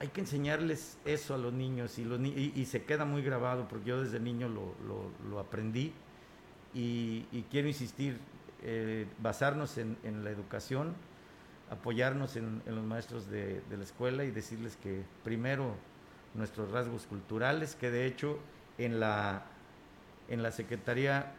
[0.00, 3.22] hay que enseñarles eso a los niños y, los ni- y, y se queda muy
[3.22, 5.92] grabado porque yo desde niño lo, lo- lo aprendí
[6.72, 8.18] y, y quiero insistir,
[8.62, 10.94] eh, basarnos en, en la educación,
[11.70, 15.74] apoyarnos en, los maestros de, la escuela y decirles que primero
[16.34, 18.38] nuestros rasgos culturales, que de hecho
[18.78, 19.44] en la,
[20.28, 21.32] en la Secretaría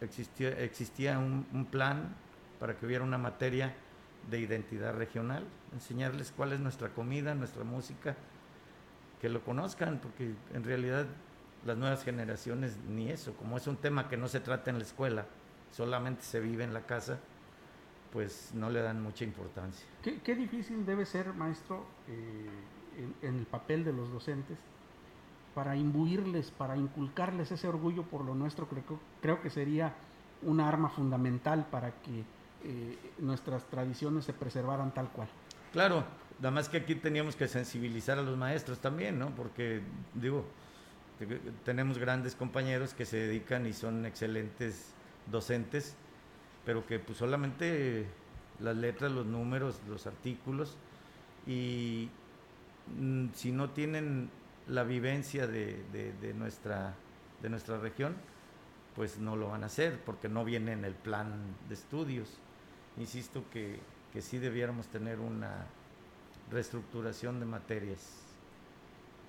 [0.00, 2.14] existía, existía un plan
[2.58, 3.74] para que hubiera una materia
[4.28, 8.16] de identidad regional, enseñarles cuál es nuestra comida, nuestra música,
[9.20, 11.06] que lo conozcan, porque en realidad
[11.64, 14.84] las nuevas generaciones ni eso, como es un tema que no se trata en la
[14.84, 15.26] escuela,
[15.72, 17.18] solamente se vive en la casa,
[18.12, 19.86] pues no le dan mucha importancia.
[20.02, 22.48] ¿Qué, qué difícil debe ser, maestro, eh,
[23.22, 24.58] en, en el papel de los docentes
[25.54, 28.66] para imbuirles, para inculcarles ese orgullo por lo nuestro?
[28.68, 28.82] Creo,
[29.20, 29.94] creo que sería
[30.42, 32.24] una arma fundamental para que
[32.64, 35.28] eh, nuestras tradiciones se preservaran tal cual.
[35.72, 36.04] Claro,
[36.38, 39.30] nada más que aquí teníamos que sensibilizar a los maestros también, ¿no?
[39.36, 39.82] Porque,
[40.14, 40.44] digo,
[41.18, 41.26] te-
[41.64, 44.92] tenemos grandes compañeros que se dedican y son excelentes
[45.30, 45.94] docentes,
[46.64, 48.06] pero que pues solamente
[48.60, 50.76] las letras, los números, los artículos,
[51.46, 52.08] y
[52.98, 54.30] mm, si no tienen
[54.68, 56.94] la vivencia de, de- nuestra,
[57.42, 58.14] de nuestra región,
[58.94, 61.32] pues no lo van a hacer, porque no viene en el plan
[61.68, 62.38] de estudios.
[62.98, 63.78] Insisto que,
[64.12, 65.64] que sí debiéramos tener una
[66.50, 68.22] reestructuración de materias.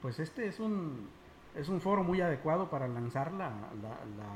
[0.01, 1.07] Pues este es un,
[1.55, 3.49] es un foro muy adecuado para lanzar la,
[3.81, 4.33] la- la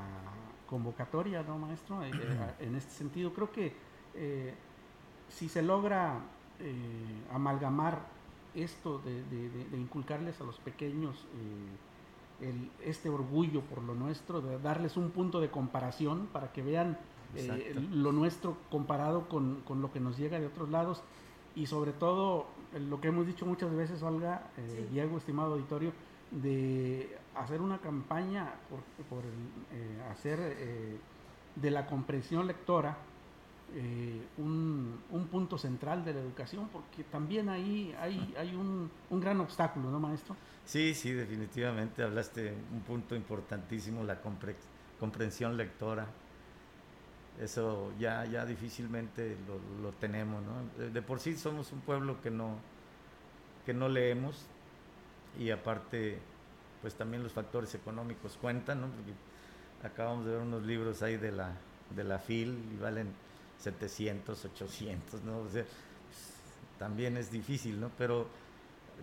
[0.80, 2.04] convocatoria, ¿no, maestro?
[2.04, 2.12] Eh,
[2.60, 3.72] eh, en este sentido, creo que
[4.16, 4.54] eh,
[5.30, 6.20] si se logra
[6.60, 8.00] eh, amalgamar
[8.54, 11.16] esto de, de- de- de inculcarles a los pequeños
[12.42, 16.62] eh, el- este orgullo por lo nuestro, de darles un punto de comparación para que
[16.62, 16.98] vean
[17.38, 21.02] eh, lo nuestro comparado con, con lo que nos llega de otros lados.
[21.56, 22.48] Y sobre todo
[22.90, 25.94] lo que hemos dicho muchas veces, Olga, eh, Diego, estimado auditorio,
[26.32, 29.24] de hacer una campaña por,
[29.72, 30.98] eh, hacer eh,
[31.56, 32.98] de la comprensión lectora
[33.74, 39.20] eh, un, un punto central de la educación, porque también ahí hay, hay un, un
[39.20, 40.36] gran obstáculo, ¿no, maestro?
[40.66, 44.56] Sí, sí, definitivamente hablaste un punto importantísimo, la compre-
[45.00, 46.08] comprensión lectora.
[47.42, 50.86] Eso ya, ya difícilmente lo, lo tenemos, ¿no?
[50.90, 52.56] De por sí somos un pueblo que no,
[53.66, 54.46] que no leemos
[55.40, 56.20] y aparte,
[56.82, 58.88] pues también los factores económicos cuentan, ¿no?
[58.88, 59.14] Porque
[59.84, 61.54] acabamos de ver unos libros ahí de la,
[61.96, 63.14] de la FIL y valen
[63.60, 65.40] 700, 800, ¿no?
[65.40, 66.34] O sea, pues,
[66.80, 67.92] también es difícil, ¿no?
[67.98, 68.28] Pero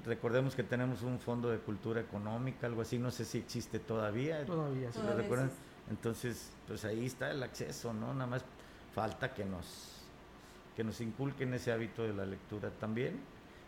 [0.05, 4.45] recordemos que tenemos un fondo de cultura económica, algo así, no sé si existe todavía.
[4.45, 5.07] Todavía, si sí.
[5.07, 5.51] lo recuerdan.
[5.91, 8.13] Entonces, pues ahí está el acceso, ¿no?
[8.15, 8.45] Nada más
[8.95, 9.99] falta que nos
[10.77, 13.21] que nos inculquen ese hábito de la lectura también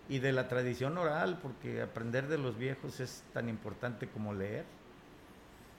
[0.09, 4.65] y de la tradición oral, porque aprender de los viejos es tan importante como leer.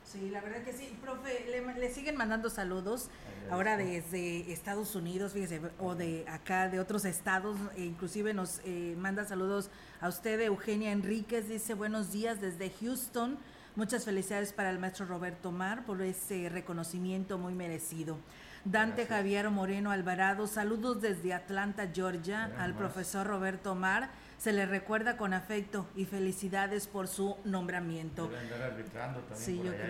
[0.03, 0.95] Sí, la verdad que sí.
[1.01, 3.09] Profe, le, le siguen mandando saludos
[3.49, 8.95] ahora desde Estados Unidos, fíjese, o de acá, de otros estados, e inclusive nos eh,
[8.99, 13.37] manda saludos a usted, Eugenia Enríquez, dice buenos días desde Houston.
[13.75, 18.17] Muchas felicidades para el maestro Roberto Mar por ese reconocimiento muy merecido.
[18.65, 24.09] Dante Javier Moreno Alvarado, saludos desde Atlanta, Georgia, al profesor Roberto Mar.
[24.39, 28.29] Se le recuerda con afecto y felicidades por su nombramiento.
[28.63, 29.83] Arbitrando también Sí, por yo allá,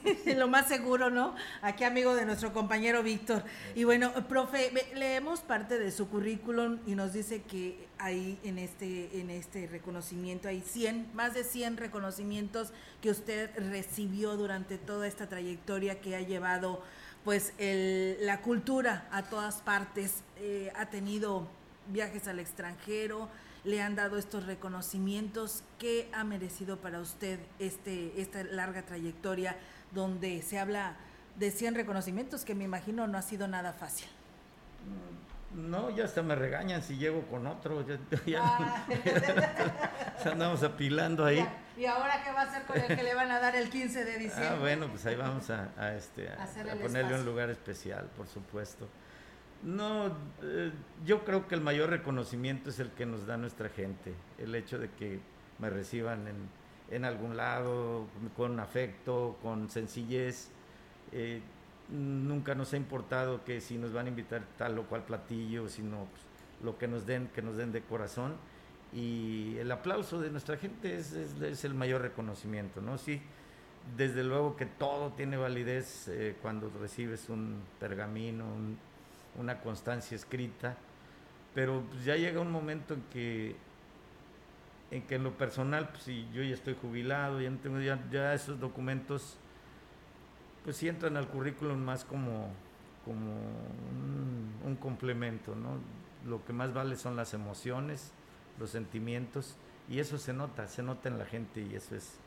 [0.00, 1.36] creo, sí, lo más seguro, ¿no?
[1.60, 3.44] Aquí amigo de nuestro compañero Víctor.
[3.74, 9.20] Y bueno, profe, leemos parte de su currículum y nos dice que ahí en este,
[9.20, 15.28] en este reconocimiento hay 100, más de 100 reconocimientos que usted recibió durante toda esta
[15.28, 16.82] trayectoria que ha llevado
[17.24, 20.22] pues el- la cultura a todas partes.
[20.38, 21.46] Eh, ha tenido
[21.88, 23.28] viajes al extranjero,
[23.64, 25.62] le han dado estos reconocimientos.
[25.78, 29.56] ¿Qué ha merecido para usted este, esta larga trayectoria
[29.92, 30.96] donde se habla
[31.36, 34.08] de 100 reconocimientos que me imagino no ha sido nada fácil?
[35.54, 37.84] No, ya hasta me regañan si llego con otro.
[37.86, 38.86] Ya, ya- Ah.
[40.24, 41.44] ya andamos apilando ahí.
[41.76, 44.04] ¿Y ahora qué va a hacer con el que le van a dar el 15
[44.04, 44.48] de diciembre?
[44.48, 46.46] Ah, bueno, pues ahí vamos a, a, este, a,
[46.80, 48.88] ponerle un lugar especial, por supuesto.
[49.62, 50.06] No,
[50.42, 50.72] eh,
[51.04, 54.78] yo creo que el mayor reconocimiento es el que nos da nuestra gente, el hecho
[54.78, 55.20] de que
[55.58, 56.48] me reciban en,
[56.90, 60.50] en algún lado, con afecto, con sencillez.
[61.12, 61.42] Eh,
[61.92, 66.06] nunca nos ha importado que si nos van a invitar tal o cual platillo, sino
[66.10, 66.22] pues,
[66.62, 68.34] lo que nos den, que nos den de corazón.
[68.92, 72.98] Y el aplauso de nuestra gente es, es- el mayor reconocimiento, ¿no?
[72.98, 73.20] Sí,
[73.96, 78.78] desde luego que todo tiene validez eh, cuando recibes un pergamino, un-
[79.38, 80.76] una constancia escrita,
[81.54, 83.56] pero pues, ya llega un momento en que
[84.90, 88.34] en que en lo personal, pues si yo ya estoy jubilado, ya no tengo ya
[88.34, 89.36] esos documentos,
[90.64, 92.48] pues sí entran al currículum más como,
[93.04, 95.78] como un, un complemento, ¿no?
[96.28, 98.12] Lo que más vale son las emociones,
[98.58, 99.56] los sentimientos,
[99.88, 102.18] y eso se nota, se nota en la gente y eso es,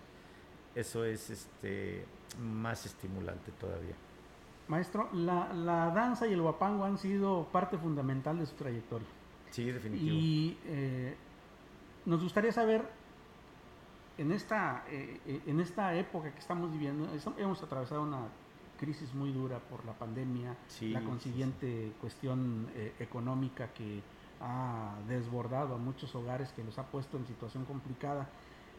[0.75, 2.05] eso es este,
[2.41, 3.95] más estimulante todavía.
[4.67, 9.07] Maestro, la, la danza y el guapango han sido parte fundamental de su trayectoria.
[9.49, 10.15] Sí, definitivo.
[10.15, 11.15] Y eh,
[12.05, 12.83] nos gustaría saber,
[14.17, 18.27] en esta, eh, eh, en esta época que estamos viviendo, hemos atravesado una
[18.77, 24.01] crisis muy dura por la pandemia, Sí, la sí, consiguiente cuestión eh, económica que
[24.41, 28.29] ha desbordado a muchos hogares, que los ha puesto en situación complicada.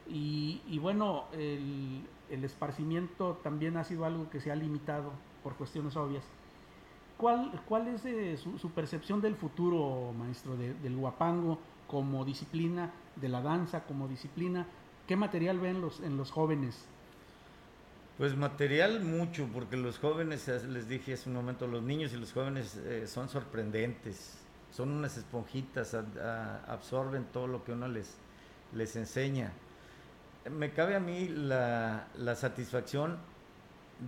[0.07, 5.55] Y, y bueno, el, el esparcimiento también ha sido algo que se ha limitado por
[5.57, 6.25] cuestiones obvias.
[7.17, 12.93] ¿Cuál, cuál es eh, su, su percepción del futuro, maestro, de- del guapango como disciplina,
[13.17, 14.67] de la danza como disciplina?
[15.07, 16.87] ¿Qué material ven los, en los jóvenes?
[18.17, 22.33] Pues material mucho, porque los jóvenes, les dije hace un momento, los niños y los
[22.33, 24.39] jóvenes eh, son sorprendentes,
[24.71, 28.15] son unas esponjitas, absorben todo lo que uno les,
[28.73, 29.53] les enseña.
[30.49, 33.19] Me cabe a mí la, la satisfacción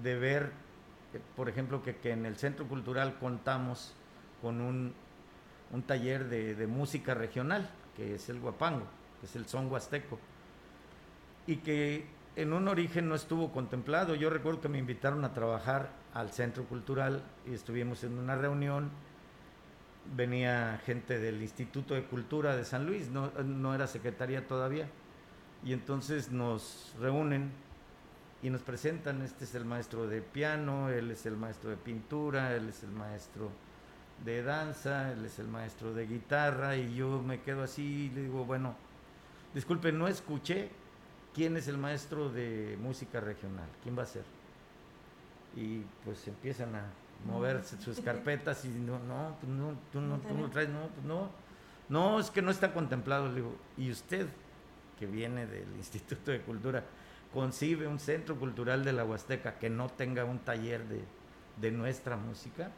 [0.03, 0.53] de ver,
[1.13, 3.95] eh, por ejemplo, que, que en el Centro Cultural contamos
[4.41, 4.95] con un,
[5.73, 8.87] un taller de, de música regional, que es el guapango,
[9.21, 10.19] que es el son huasteco
[11.47, 12.07] y que
[12.37, 14.15] en un origen no estuvo contemplado.
[14.15, 18.91] Yo recuerdo que me invitaron a trabajar al Centro Cultural y estuvimos en una reunión.
[20.15, 24.89] Venía gente del Instituto de Cultura de San Luis, no, no era secretaría todavía.
[25.65, 27.51] Y entonces nos reúnen
[28.43, 32.55] y nos presentan, este es el maestro de piano, él es el maestro de pintura,
[32.55, 33.51] él es el maestro
[34.25, 38.23] de danza, él es el maestro de guitarra y yo me quedo así y le
[38.23, 38.77] digo, bueno,
[39.55, 40.71] disculpe, no escuché
[41.37, 44.25] quién es el maestro de música regional, quién va a ser.
[45.55, 46.85] Y pues empiezan a
[47.31, 51.07] moverse sus carpetas y no, no, pues no, tú no, tú no traes, no, pues
[51.07, 51.29] no,
[51.91, 53.29] no, es que no está contemplado.
[53.29, 54.27] Le digo, ¿y usted,
[54.99, 56.83] que viene del Instituto de Cultura,
[57.35, 61.05] concibe un centro cultural de la Huasteca que no tenga un taller de,
[61.61, 62.71] de nuestra música?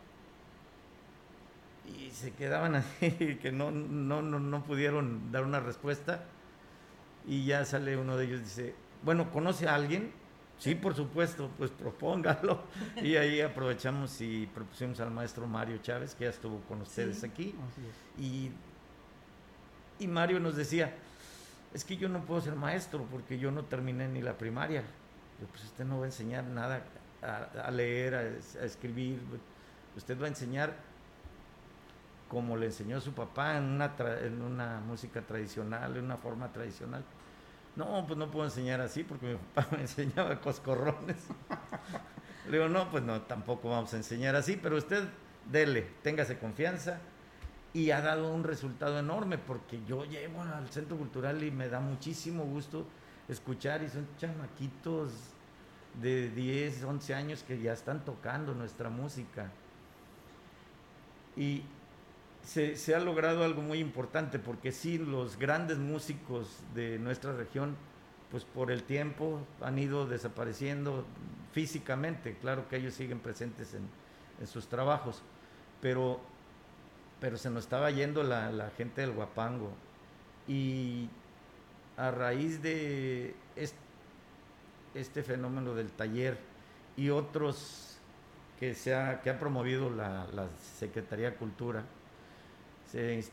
[1.96, 6.24] Y se quedaban así, que no, no, no, no pudieron dar una respuesta.
[7.26, 10.12] Y ya sale uno de ellos y dice, bueno, ¿conoce a alguien?
[10.58, 12.62] Sí, por supuesto, pues propóngalo.
[13.02, 17.26] Y ahí aprovechamos y propusimos al maestro Mario Chávez, que ya estuvo con ustedes Sí,
[17.26, 17.54] aquí.
[18.18, 18.50] Y,
[19.98, 20.94] y Mario nos decía,
[21.74, 24.82] es que yo no puedo ser maestro porque yo no terminé ni la primaria.
[25.40, 26.82] Yo, pues usted no va a enseñar nada
[27.22, 29.20] a, a leer, a, a escribir,
[29.96, 30.74] usted va a enseñar
[32.28, 36.52] como le enseñó su papá en una, tra- en una música tradicional, en una forma
[36.52, 37.04] tradicional.
[37.76, 41.16] No, pues no puedo enseñar así porque mi papá me enseñaba coscorrones.
[42.46, 45.04] Le digo, no, pues no, tampoco vamos a enseñar así, pero usted
[45.50, 46.98] dele, téngase confianza.
[47.74, 51.80] Y ha dado un resultado enorme porque yo llego al centro cultural y me da
[51.80, 52.86] muchísimo gusto
[53.28, 55.12] escuchar y son chamaquitos
[56.00, 59.50] de 10, 11 años que ya están tocando nuestra música.
[61.36, 61.62] Y
[62.42, 67.76] se, ha logrado algo muy importante porque sí, los grandes músicos de nuestra región,
[68.30, 71.04] pues por el tiempo han ido desapareciendo
[71.52, 72.36] físicamente.
[72.40, 73.88] Claro que ellos siguen presentes en,
[74.46, 75.22] sus trabajos,
[75.82, 76.20] pero,
[77.20, 79.72] pero se nos estaba yendo la, gente del Guapango.
[80.46, 81.08] Y
[81.96, 83.74] a raíz de est-
[84.94, 86.38] este fenómeno del taller
[86.96, 87.98] y otros
[88.60, 91.84] que, se ha, que ha promovido la Secretaría de Cultura,
[92.90, 93.24] se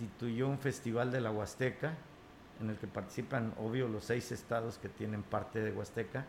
[0.00, 1.94] instituyó un festival de la Huasteca
[2.60, 6.24] en el que participan, obvio, los seis estados que tienen parte de Huasteca.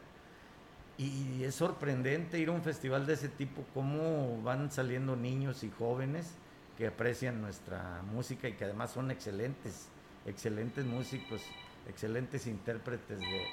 [0.98, 5.70] Y es sorprendente ir a un festival de ese tipo, cómo van saliendo niños y
[5.70, 6.36] jóvenes
[6.78, 9.88] que aprecian nuestra música y que además son excelentes,
[10.26, 11.42] excelentes músicos,
[11.88, 13.46] excelentes intérpretes de,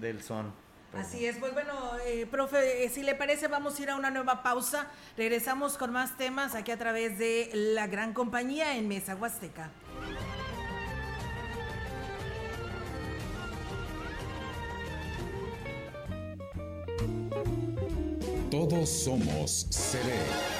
[0.00, 0.52] del son.
[0.94, 1.72] Así es, pues bueno,
[2.06, 4.86] eh, profe, eh, si le parece, vamos a ir a una nueva pausa.
[5.16, 9.70] Regresamos con más temas aquí a través de la gran compañía en Mesa Huasteca.
[18.50, 20.55] Todos somos CB.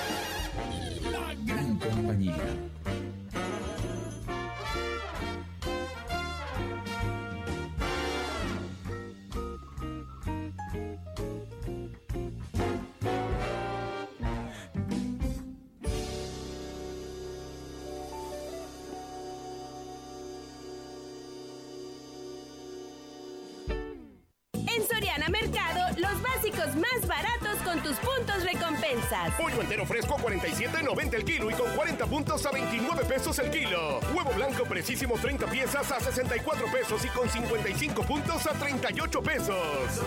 [26.54, 29.32] Más baratos con tus puntos recompensas.
[29.36, 34.00] Pollo entero fresco 47.90 el kilo y con 40 puntos a 29 pesos el kilo.
[34.14, 40.02] Huevo blanco precisísimo 30 piezas a 64 pesos y con 55 puntos a 38 pesos.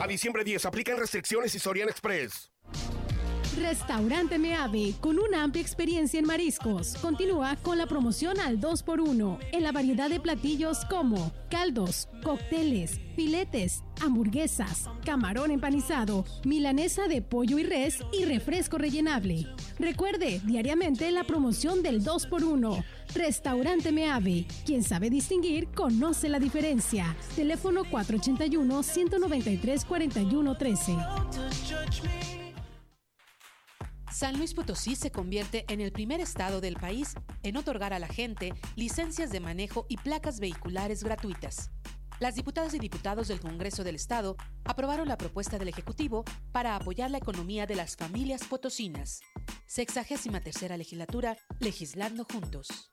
[0.00, 2.51] A diciembre 10 aplican restricciones y Soriana Express.
[3.62, 9.62] Restaurante Meave, con una amplia experiencia en mariscos, continúa con la promoción al 2x1 en
[9.62, 17.62] la variedad de platillos como caldos, cócteles, filetes, hamburguesas, camarón empanizado, milanesa de pollo y
[17.62, 19.46] res y refresco rellenable.
[19.78, 22.84] Recuerde diariamente la promoción del 2x1.
[23.14, 27.16] Restaurante Meave, quien sabe distinguir conoce la diferencia.
[27.36, 32.41] Teléfono 481 193 4113.
[34.22, 38.06] San Luis Potosí se convierte en el primer estado del país en otorgar a la
[38.06, 41.72] gente licencias de manejo y placas vehiculares gratuitas.
[42.20, 47.10] Las diputadas y diputados del Congreso del Estado aprobaron la propuesta del Ejecutivo para apoyar
[47.10, 49.22] la economía de las familias potosinas.
[49.66, 52.91] Sexagésima tercera legislatura, legislando juntos.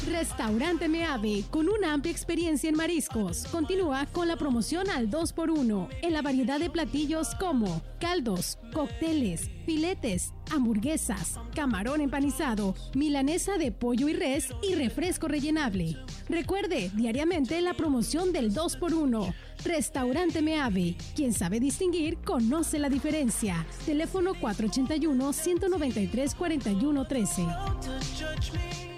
[0.07, 6.13] Restaurante Meave, con una amplia experiencia en mariscos, continúa con la promoción al 2x1 en
[6.13, 14.13] la variedad de platillos como caldos, cócteles, filetes, hamburguesas, camarón empanizado, milanesa de pollo y
[14.13, 15.97] res y refresco rellenable.
[16.27, 19.33] Recuerde diariamente la promoción del 2x1.
[19.65, 23.65] Restaurante Meave, quien sabe distinguir conoce la diferencia.
[23.85, 28.92] Teléfono 481 193 4113.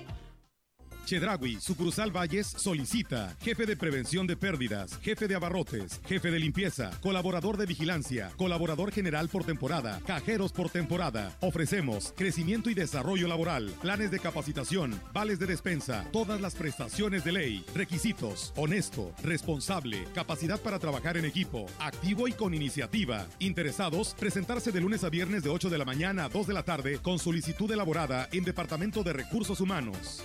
[1.05, 6.89] Chedragui, sucursal Valles, solicita jefe de prevención de pérdidas, jefe de abarrotes, jefe de limpieza,
[7.01, 11.37] colaborador de vigilancia, colaborador general por temporada, cajeros por temporada.
[11.41, 17.31] Ofrecemos crecimiento y desarrollo laboral, planes de capacitación, vales de despensa, todas las prestaciones de
[17.31, 23.27] ley, requisitos, honesto, responsable, capacidad para trabajar en equipo, activo y con iniciativa.
[23.37, 26.63] Interesados, presentarse de lunes a viernes de 8 de la mañana a 2 de la
[26.63, 30.23] tarde con solicitud elaborada en Departamento de Recursos Humanos.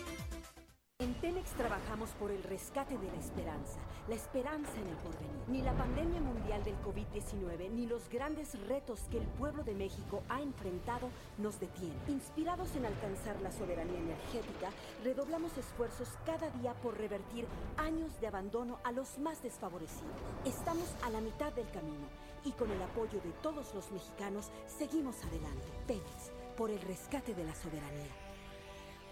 [1.01, 5.49] En Tenex trabajamos por el rescate de la esperanza, la esperanza en el porvenir.
[5.49, 10.23] Ni la pandemia mundial del COVID-19 ni los grandes retos que el pueblo de México
[10.29, 11.97] ha enfrentado nos detienen.
[12.07, 14.73] Inspirados en alcanzar la soberanía energética,
[15.03, 17.47] redoblamos esfuerzos cada día por revertir
[17.79, 20.13] años de abandono a los más desfavorecidos.
[20.45, 22.09] Estamos a la mitad del camino
[22.45, 25.67] y con el apoyo de todos los mexicanos seguimos adelante.
[25.87, 28.13] Pemex, por el rescate de la soberanía.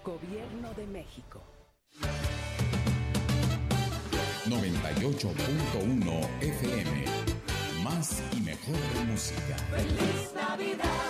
[0.05, 1.41] Gobierno de México.
[4.49, 7.05] 98.1 FM.
[7.83, 8.77] Más y mejor
[9.07, 9.57] música.
[9.71, 11.08] Feliz Navidad.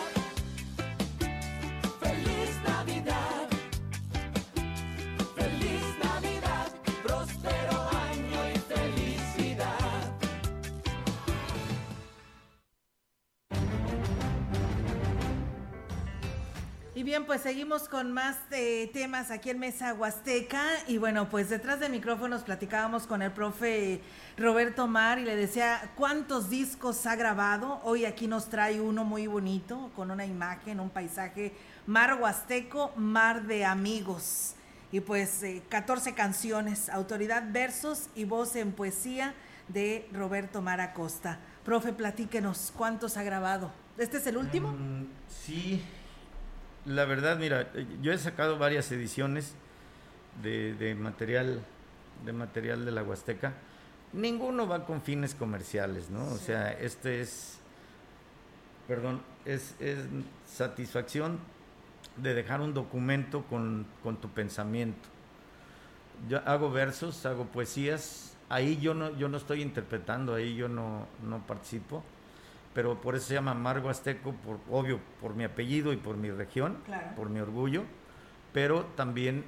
[17.09, 20.62] Bien, pues seguimos con más eh, temas aquí en Mesa Huasteca.
[20.88, 24.02] Y bueno, pues detrás de micrófonos platicábamos con el profe
[24.36, 27.80] Roberto Mar y le decía cuántos discos ha grabado.
[27.82, 31.54] Hoy aquí nos trae uno muy bonito, con una imagen, un paisaje
[31.86, 34.54] mar huasteco, mar de amigos.
[34.92, 39.32] Y pues eh, 14 canciones, autoridad, versos y voz en poesía
[39.68, 41.38] de Roberto Mar Acosta.
[41.64, 43.72] Profe, platíquenos, ¿cuántos ha grabado?
[43.96, 44.72] ¿Este es el último?
[44.72, 45.82] Mm, sí,
[46.89, 47.70] la verdad, mira,
[48.03, 49.55] yo he sacado varias ediciones
[50.43, 51.62] de, de material
[52.24, 53.55] de material de la Huasteca.
[54.12, 56.24] Ninguno va con fines comerciales, ¿no?
[56.26, 57.59] O sea, este es,
[58.86, 59.99] perdón, es, es
[60.47, 61.39] satisfacción
[62.16, 65.09] de dejar un documento con, con tu pensamiento.
[66.28, 71.07] Yo hago versos, hago poesías, ahí yo no, yo no estoy interpretando, ahí yo no,
[71.22, 72.03] no participo
[72.79, 76.31] pero por eso se llama Mar Huasteco, por, obvio, por mi apellido y por mi
[76.31, 77.09] región, Claro.
[77.16, 77.83] por mi orgullo,
[78.53, 79.45] pero también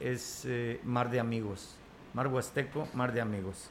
[0.00, 1.76] es eh, Mar de Amigos,
[2.12, 3.70] Mar Huasteco, Mar de Amigos.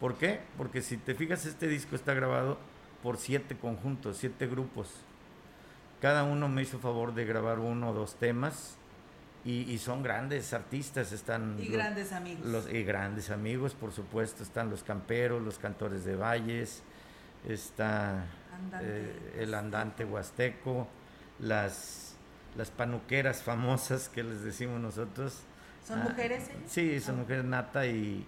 [0.00, 0.40] ¿Por qué?
[0.56, 2.56] Porque si te fijas, este disco está grabado
[3.02, 4.94] por siete conjuntos, siete grupos.
[6.00, 8.78] Cada uno me hizo favor de grabar uno o dos temas
[9.44, 11.58] y, y son grandes artistas, están...
[11.58, 12.46] Y los- grandes amigos.
[12.46, 16.82] los- y grandes amigos, por supuesto, están los camperos, los cantores de valles,
[17.46, 18.24] está
[18.58, 20.86] Andante eh, el andante huasteco,
[21.38, 22.16] las,
[22.56, 25.40] las panuqueras famosas que les decimos nosotros.
[25.86, 26.62] ¿Son Ah, mujeres ellas?
[26.70, 28.26] Sí, son mujeres Nata y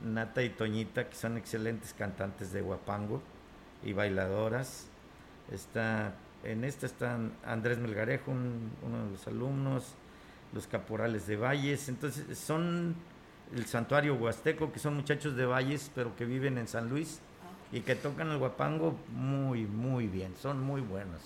[0.00, 3.22] Nata y Toñita, que son excelentes cantantes de guapango
[3.84, 4.86] y bailadoras.
[5.52, 9.94] Está, en esta están Andrés Melgarejo, un- uno de los alumnos,
[10.52, 11.88] los caporales de Valles.
[11.88, 12.94] Entonces, son
[13.54, 17.20] el santuario huasteco, que son muchachos de Valles, pero que viven en San Luis
[17.72, 21.20] y que tocan el guapango muy, muy bien, son muy buenos.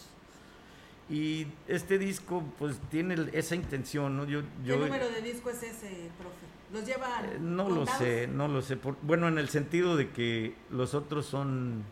[1.09, 4.24] Y este disco, pues, tiene esa intención, ¿no?
[4.26, 6.47] Yo, ¿Qué yo, número de disco es ese, profe?
[6.72, 8.76] ¿Los lleva eh, No lo sé, no lo sé.
[8.76, 11.82] por- bueno, en el sentido de que los otros son,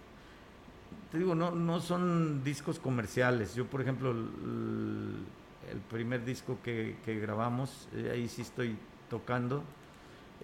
[1.10, 3.56] te digo, no, no son discos comerciales.
[3.56, 5.16] Yo, por ejemplo, el,
[5.72, 8.76] el primer disco que, que grabamos, eh, ahí sí estoy
[9.10, 9.64] tocando,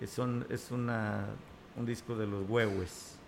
[0.00, 1.26] eh, son, es una,
[1.76, 3.18] un disco de los huehues.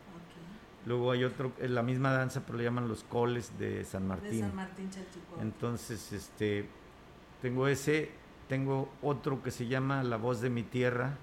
[0.86, 4.30] Luego hay otro, es la misma danza, pero le llaman los coles de San Martín.
[4.30, 5.40] De San Martín Chalchico.
[5.42, 6.68] Entonces, este,
[7.42, 8.10] tengo ese,
[8.48, 11.16] tengo otro que se llama La voz de mi tierra,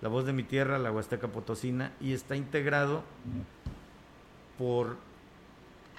[0.00, 3.02] La voz de mi tierra, la Huasteca Potosina, y está integrado
[4.56, 4.98] por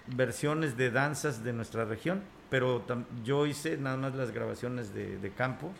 [0.07, 2.85] versiones de danzas de nuestra región, pero
[3.25, 5.71] yo hice nada más las grabaciones de, de campo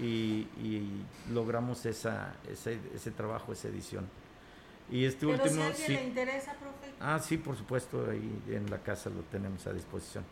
[0.00, 4.08] y, y logramos esa, ese, ese trabajo, esa edición.
[4.90, 5.92] Y este Pero si último, a alguien sí.
[5.94, 6.92] le interesa, profe.
[7.00, 10.24] Ah, sí, por supuesto, ahí en la casa lo tenemos a disposición,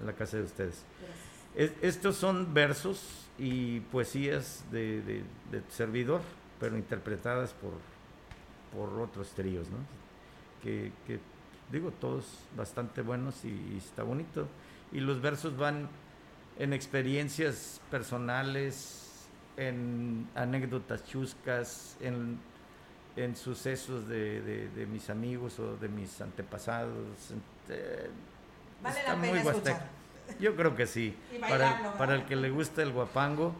[0.00, 0.82] en la casa de ustedes.
[1.54, 6.20] Es- estos son versos y poesías de, de- de tu servidor,
[6.60, 7.72] pero interpretadas por,
[8.72, 9.78] por otros tríos, ¿no?
[10.62, 11.18] Que, que,
[11.72, 12.26] digo, todos
[12.56, 14.46] bastante buenos y, y está bonito.
[14.92, 15.88] Y los versos van
[16.58, 19.26] en experiencias personales,
[19.56, 22.38] en anécdotas chuscas, en,
[23.16, 26.94] en sucesos de, de- de mis amigos o de mis antepasados.
[27.68, 28.10] Eh,
[28.82, 29.86] Vale está la pena muy escuchar.
[30.40, 31.16] Yo creo que sí.
[31.34, 33.54] Y Para, bailarlo, para el que le gusta el guapango,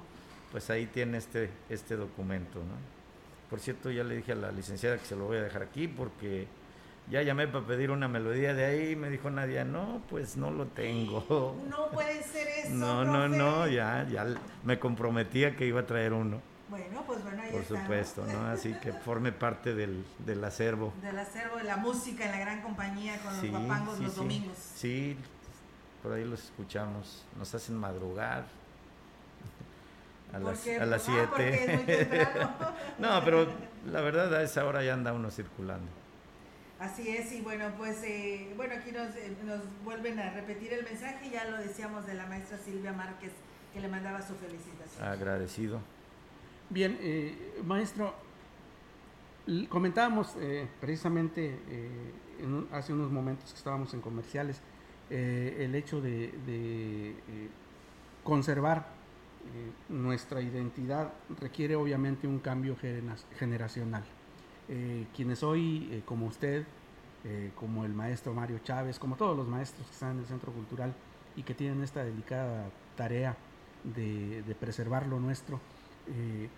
[0.53, 2.97] pues ahí tiene este, este documento, ¿no?
[3.51, 5.87] Por cierto, ya le dije a la licenciada que se lo voy a dejar aquí
[5.87, 6.49] porque
[7.09, 10.51] ya llamé para pedir una melodía de ahí y me dijo Nadia, no, pues no
[10.51, 11.57] lo tengo.
[11.71, 12.71] No puede ser eso.
[12.75, 14.27] No, no, no, ya, ya
[14.65, 16.41] me comprometía que iba a traer uno.
[16.69, 18.47] Bueno, pues bueno, ahí Por supuesto, ¿no?
[18.49, 20.93] Así que forme parte del, del acervo.
[21.01, 24.13] Del acervo de la música en la gran compañía con Sí, los guapangos sí, los
[24.13, 24.19] sí.
[24.19, 24.57] domingos.
[24.75, 25.17] Sí,
[26.03, 27.25] por ahí los escuchamos.
[27.39, 28.45] Nos hacen madrugar.
[30.33, 31.85] A ¿Por las, a las Ah, muy 7.
[31.87, 32.53] temprano.
[32.99, 33.47] no, pero
[33.87, 35.87] la verdad a esa hora ya anda uno circulando.
[36.81, 40.85] Así es, y bueno, pues eh, bueno, aquí nos, eh, nos vuelven a repetir el
[40.85, 43.33] mensaje, ya lo decíamos de la maestra Silvia Márquez,
[43.73, 45.03] que le mandaba su felicitación.
[45.09, 45.81] Agradecido.
[46.69, 48.13] Bien, eh, maestro,
[49.69, 54.61] comentábamos eh, precisamente eh, en hace unos momentos que estábamos en comerciales
[55.11, 57.49] eh, el hecho de, eh,
[58.25, 58.97] conservar
[59.89, 64.03] nuestra identidad requiere obviamente un cambio genera- generacional.
[65.15, 66.65] Quienes hoy, como usted,
[67.55, 70.93] como el maestro Mario Chávez, como todos los maestros que están en el Centro Cultural
[71.37, 73.37] y que tienen esta delicada tarea
[73.85, 75.61] de preservar lo nuestro,
[76.09, 76.49] eh,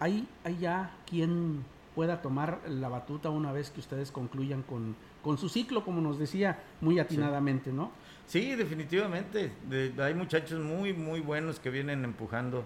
[0.00, 5.36] ¿hay, ¿hay ya quien pueda tomar la batuta una vez que ustedes concluyan con, con
[5.38, 7.90] su ciclo, como nos decía muy atinadamente, ¿no?
[8.26, 9.52] Sí, definitivamente.
[9.68, 12.64] De- hay muchachos muy, muy buenos que vienen empujando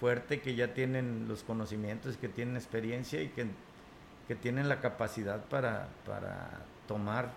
[0.00, 3.46] fuerte, que ya tienen los conocimientos, que tienen experiencia y que,
[4.28, 7.30] que tienen la capacidad para, para tomar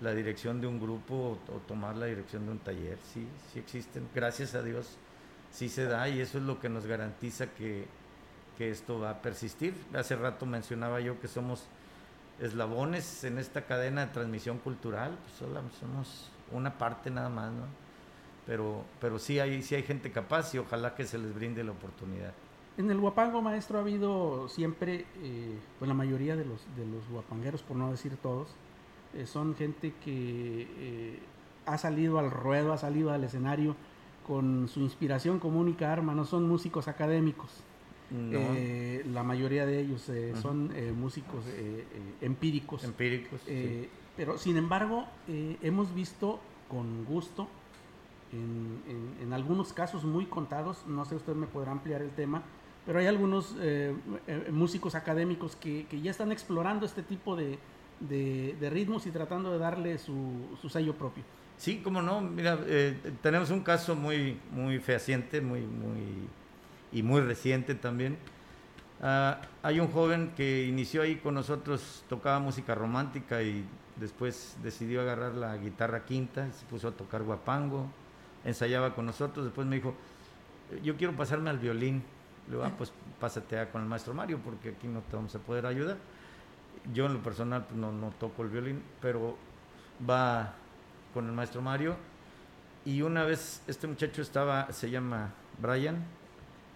[0.00, 2.98] la dirección de un grupo o, o tomar la dirección de un taller.
[3.12, 4.08] Sí, sí existen.
[4.14, 4.96] Gracias a Dios
[5.52, 7.86] sí se da y eso es lo que nos garantiza que,
[8.58, 9.74] que esto va a persistir.
[9.94, 11.66] Hace rato mencionaba yo que somos
[12.40, 17.64] eslabones en esta cadena de transmisión cultural, pues sola- somos una parte nada más, ¿no?
[18.46, 21.70] Pero, pero sí, hay, sí hay gente capaz y ojalá que se les brinde la
[21.72, 22.32] oportunidad.
[22.76, 27.06] En el Huapango, maestro, ha habido siempre, eh, pues la mayoría de los, de los
[27.12, 28.48] huapangueros, por no decir todos,
[29.14, 31.18] eh, son gente que eh,
[31.66, 33.76] ha salido al ruedo, ha salido al escenario
[34.26, 37.50] con su inspiración como única arma, no son músicos académicos.
[38.10, 38.38] No.
[38.38, 42.84] Eh, la mayoría de ellos eh, son eh, músicos eh, eh, empíricos.
[42.84, 43.40] Empíricos,
[44.16, 47.48] Pero sin embargo, eh, hemos visto con gusto,
[48.32, 52.42] en, en- en algunos casos muy contados, no sé, usted me podrá ampliar el tema,
[52.86, 53.54] pero hay algunos
[54.50, 57.58] músicos académicos que, que ya están explorando este tipo de,
[58.00, 60.14] de- de ritmos y tratando de darle su,
[60.60, 61.24] su sello propio.
[61.58, 66.28] Sí, como no, mira, eh, tenemos un caso muy, muy fehaciente, muy, muy,
[66.90, 68.18] y muy reciente también.
[69.00, 73.64] Ah, hay un joven que inició ahí con nosotros, tocaba música romántica y
[73.96, 77.88] después decidió agarrar la guitarra quinta se puso a tocar guapango,
[78.44, 79.94] ensayaba con nosotros, después me dijo,
[80.82, 82.02] yo quiero pasarme al violín.
[82.46, 85.34] Le digo, ah, pues pásate a con el maestro Mario porque aquí no te vamos
[85.34, 85.96] a poder ayudar.
[86.92, 89.36] Yo en lo personal pues, no, no toco el violín, pero
[90.08, 90.54] va
[91.12, 91.96] con el maestro Mario.
[92.84, 96.02] Y una vez este muchacho estaba, se llama Brian,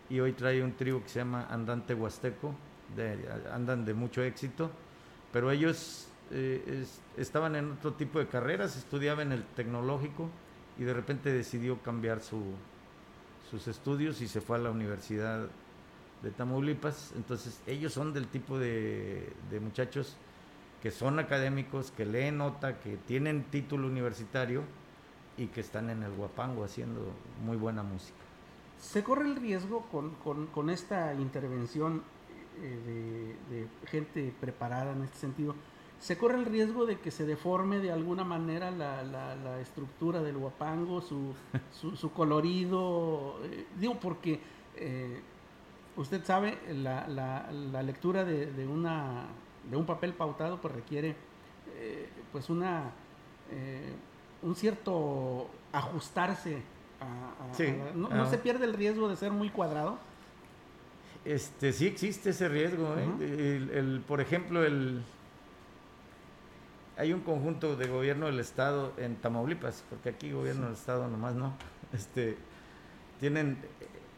[0.09, 2.55] y hoy trae un trío que se llama Andante Huasteco,
[2.95, 4.71] de- andan de mucho éxito,
[5.33, 10.29] pero ellos eh, es- estaban en otro tipo de carreras, estudiaban el tecnológico
[10.79, 12.43] y de repente decidió cambiar su,
[13.51, 15.47] sus estudios y se fue a la Universidad
[16.23, 17.13] de Tamaulipas.
[17.17, 20.17] Entonces ellos son del tipo de, de muchachos
[20.83, 24.63] que son académicos, que leen nota, que tienen título universitario
[25.37, 27.01] y que están en el Guapango haciendo
[27.45, 28.17] muy buena música.
[28.81, 32.03] ¿Se corre el riesgo con, con- con esta intervención
[32.61, 35.55] eh, de, de gente preparada en este sentido?
[35.99, 40.23] ¿Se corre el riesgo de que se deforme de alguna manera la, la- la estructura
[40.23, 41.35] del huapango, su,
[41.73, 43.41] su, su colorido?
[43.45, 44.41] Eh, digo, porque
[44.77, 45.21] eh,
[45.97, 49.25] usted sabe, la, la- la lectura de, de una,
[49.71, 51.15] de un papel pautado pues requiere
[51.77, 52.91] eh, pues una,
[53.51, 53.93] eh,
[54.43, 56.63] un cierto ajustarse
[57.01, 59.99] a- a- Sí, a la- ¿no, no se pierde el riesgo de ser muy cuadrado?
[61.25, 62.95] Este, sí existe ese riesgo.
[62.97, 63.09] ¿eh?
[63.21, 65.03] El, el- por ejemplo, el,
[66.97, 71.35] hay un conjunto de gobierno del Estado en Tamaulipas, porque aquí gobierno del Estado nomás
[71.35, 71.53] no.
[71.93, 72.37] Este,
[73.21, 73.59] tienen,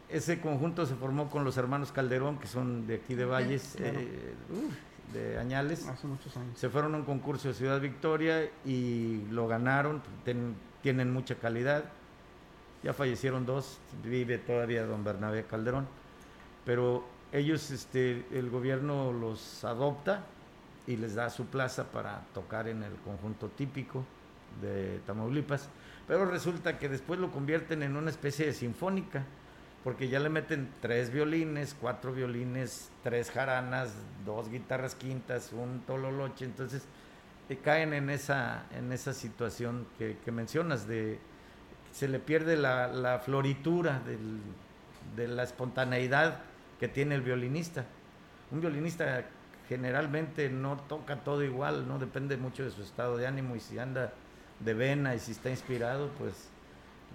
[0.08, 3.98] ese conjunto se formó con los hermanos Calderón, que son de aquí de Valles, claro.
[4.00, 4.74] eh, uf,
[5.12, 5.86] de Añales.
[5.86, 6.58] Hace muchos años.
[6.58, 11.84] Se fueron a un concurso de Ciudad Victoria y lo ganaron, ten- tienen mucha calidad.
[12.82, 15.86] Ya fallecieron dos, vive todavía don Bernabé Calderón,
[16.64, 20.24] pero ellos, este, el gobierno los adopta
[20.86, 24.04] y les da su plaza para tocar en el conjunto típico
[24.62, 25.68] de Tamaulipas,
[26.06, 29.24] pero resulta que después lo convierten en una especie de sinfónica
[29.84, 36.44] porque ya le meten tres violines, cuatro violines, tres jaranas, dos guitarras quintas, un tololoche,
[36.44, 36.84] entonces
[37.48, 41.18] eh, caen en esa, en esa situación que, mencionas, de
[41.92, 44.02] se le pierde la, floritura
[45.16, 46.40] de la espontaneidad
[46.78, 47.84] que tiene el violinista.
[48.50, 49.24] Un violinista
[49.68, 53.78] generalmente no toca todo igual, no depende mucho de su estado de ánimo y si
[53.78, 54.12] anda
[54.60, 56.50] de vena y si está inspirado, pues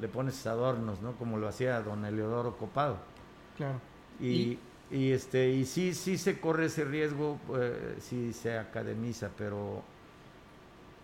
[0.02, 1.14] le pones adornos, ¿no?
[1.14, 2.98] Como lo hacía don Eleodoro Copado.
[3.58, 3.80] Claro.
[4.20, 4.58] Y,
[4.92, 9.82] y, este y sí sí se corre ese riesgo eh, si se academiza, pero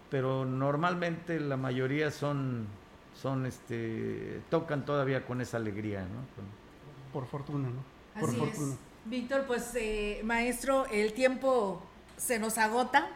[0.09, 2.67] pero normalmente la mayoría son
[3.21, 6.07] son este tocan todavía con esa alegría, ¿no?
[6.35, 6.59] Con-
[7.13, 8.19] Por fortuna, ¿no?
[8.19, 8.73] Por Así fortuna.
[8.73, 8.79] es.
[9.05, 11.81] Víctor, pues eh, maestro, el tiempo
[12.17, 13.09] se nos agota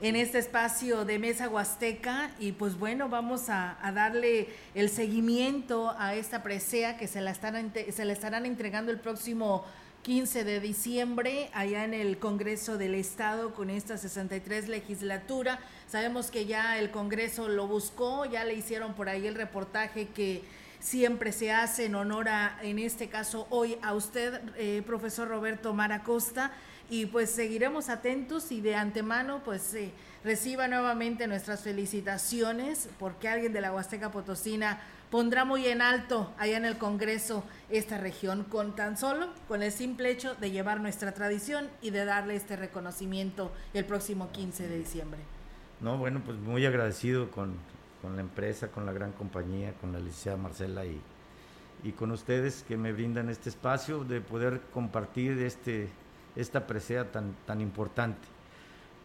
[0.00, 6.14] en este espacio de Mesa Huasteca y pues bueno, vamos a, darle el seguimiento a
[6.14, 9.64] esta presea que se la, ente- se estarán entregando el próximo
[10.02, 15.58] 15 de diciembre allá en el Congreso del Estado con esta 63 legislatura.
[15.86, 20.42] Sabemos que ya el Congreso lo buscó, ya le hicieron por ahí el reportaje que
[20.78, 25.74] siempre se hace en honor a, en este caso hoy, a usted, eh, profesor Roberto
[25.74, 26.52] Maracosta,
[26.90, 29.92] y pues seguiremos atentos y de antemano pues eh,
[30.24, 34.80] reciba nuevamente nuestras felicitaciones porque alguien de la Huasteca Potosina
[35.10, 39.70] pondrá muy en alto allá en el Congreso esta región con tan solo, con el
[39.70, 44.78] simple hecho de llevar nuestra tradición y de darle este reconocimiento el próximo 15 de
[44.78, 45.20] diciembre.
[45.80, 47.54] No, bueno, pues muy agradecido con,
[48.02, 51.00] con la empresa, con la gran compañía, con la licenciada Marcela y,
[51.84, 55.88] y con ustedes que me brindan este espacio de poder compartir este,
[56.36, 58.26] esta presea tan, tan importante.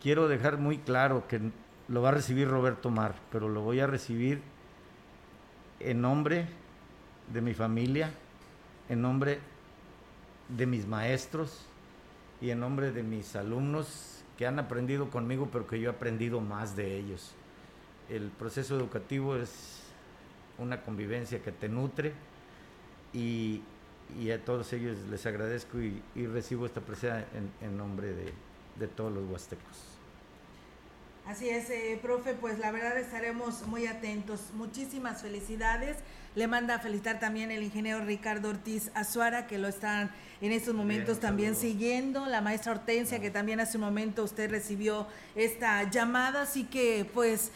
[0.01, 1.41] Quiero dejar muy claro que
[1.87, 4.41] lo va a recibir Roberto Mar, pero lo voy a recibir
[5.79, 6.47] en nombre
[7.31, 8.11] de mi familia,
[8.89, 9.39] en nombre
[10.49, 11.65] de mis maestros
[12.41, 16.41] y en nombre de mis alumnos que han aprendido conmigo, pero que yo he aprendido
[16.41, 17.33] más de ellos.
[18.09, 19.81] El proceso educativo es
[20.57, 22.13] una convivencia que te nutre
[23.13, 23.61] y,
[24.19, 28.33] y a todos ellos les agradezco y, y recibo esta presea en, en nombre de,
[28.79, 29.91] de todos los huastecos.
[31.25, 34.41] Así es, eh, profe, pues la verdad estaremos muy atentos.
[34.53, 35.97] Muchísimas felicidades.
[36.35, 40.75] Le manda a felicitar también el ingeniero Ricardo Ortiz Azuara, que lo están en estos
[40.75, 42.27] momentos también siguiendo.
[42.27, 46.43] La maestra Hortensia, que también hace un momento usted recibió esta llamada.
[46.43, 47.51] Así que, pues,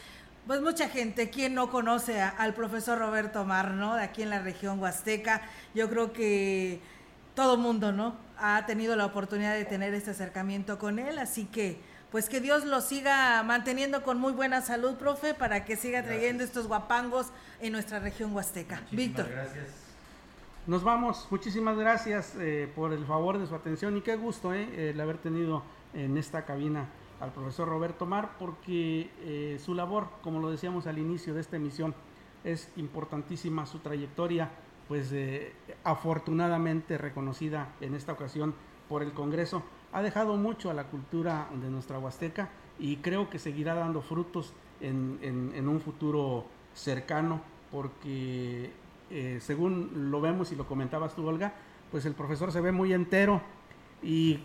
[0.48, 3.96] pues mucha gente, quien no conoce a- al profesor Roberto Mar, ¿no?
[3.96, 5.42] De aquí en la región Huasteca.
[5.76, 6.80] Yo creo que
[7.36, 8.16] todo mundo, ¿no?
[8.38, 11.80] Ha tenido la oportunidad de tener este acercamiento con él, así que
[12.12, 16.44] pues que Dios lo siga manteniendo con muy buena salud, profe, para que siga trayendo
[16.44, 17.28] estos guapangos
[17.62, 18.82] en nuestra región huasteca.
[18.92, 19.30] Víctor.
[19.30, 19.68] Gracias.
[20.66, 21.28] Nos vamos.
[21.30, 25.20] Muchísimas gracias eh, por el favor de su atención y qué gusto eh, el haber
[25.20, 25.64] tenido
[25.94, 26.88] en esta cabina
[27.20, 31.57] al profesor Roberto Mar porque eh, su labor, como lo decíamos al inicio de esta
[31.57, 31.93] emisión,
[32.43, 34.49] es importantísima su trayectoria,
[34.88, 35.53] pues eh,
[35.84, 38.55] afortunadamente reconocida en esta ocasión
[38.88, 42.49] por el Congreso, ha dejado mucho a la cultura de nuestra Huasteca
[42.80, 47.41] y creo que seguirá dando frutos en, un futuro cercano
[47.72, 48.72] porque
[49.09, 51.53] eh, según lo vemos y lo comentabas tú, Olga,
[51.91, 53.41] pues el profesor se ve muy entero
[54.02, 54.39] y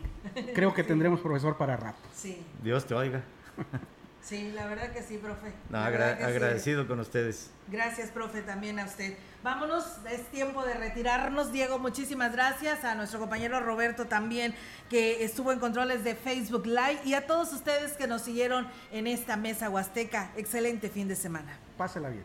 [0.55, 0.89] creo que Sí.
[0.89, 1.99] tendremos profesor para rato.
[2.15, 3.23] Sí, Dios te oiga.
[4.23, 5.53] sí, la verdad que sí, profe.
[5.71, 6.23] No, agra- sí.
[6.25, 7.51] agradecido con ustedes.
[7.69, 9.17] Gracias, profe, también a usted.
[9.43, 11.53] Vámonos, es tiempo de retirarnos.
[11.53, 12.85] Diego, muchísimas gracias.
[12.85, 14.55] A nuestro compañero Roberto también,
[14.91, 17.01] que estuvo en controles de Facebook Live.
[17.05, 20.31] Y a todos ustedes que nos siguieron en esta mesa huasteca.
[20.37, 21.59] Excelente fin de semana.
[21.77, 22.25] Pásela bien.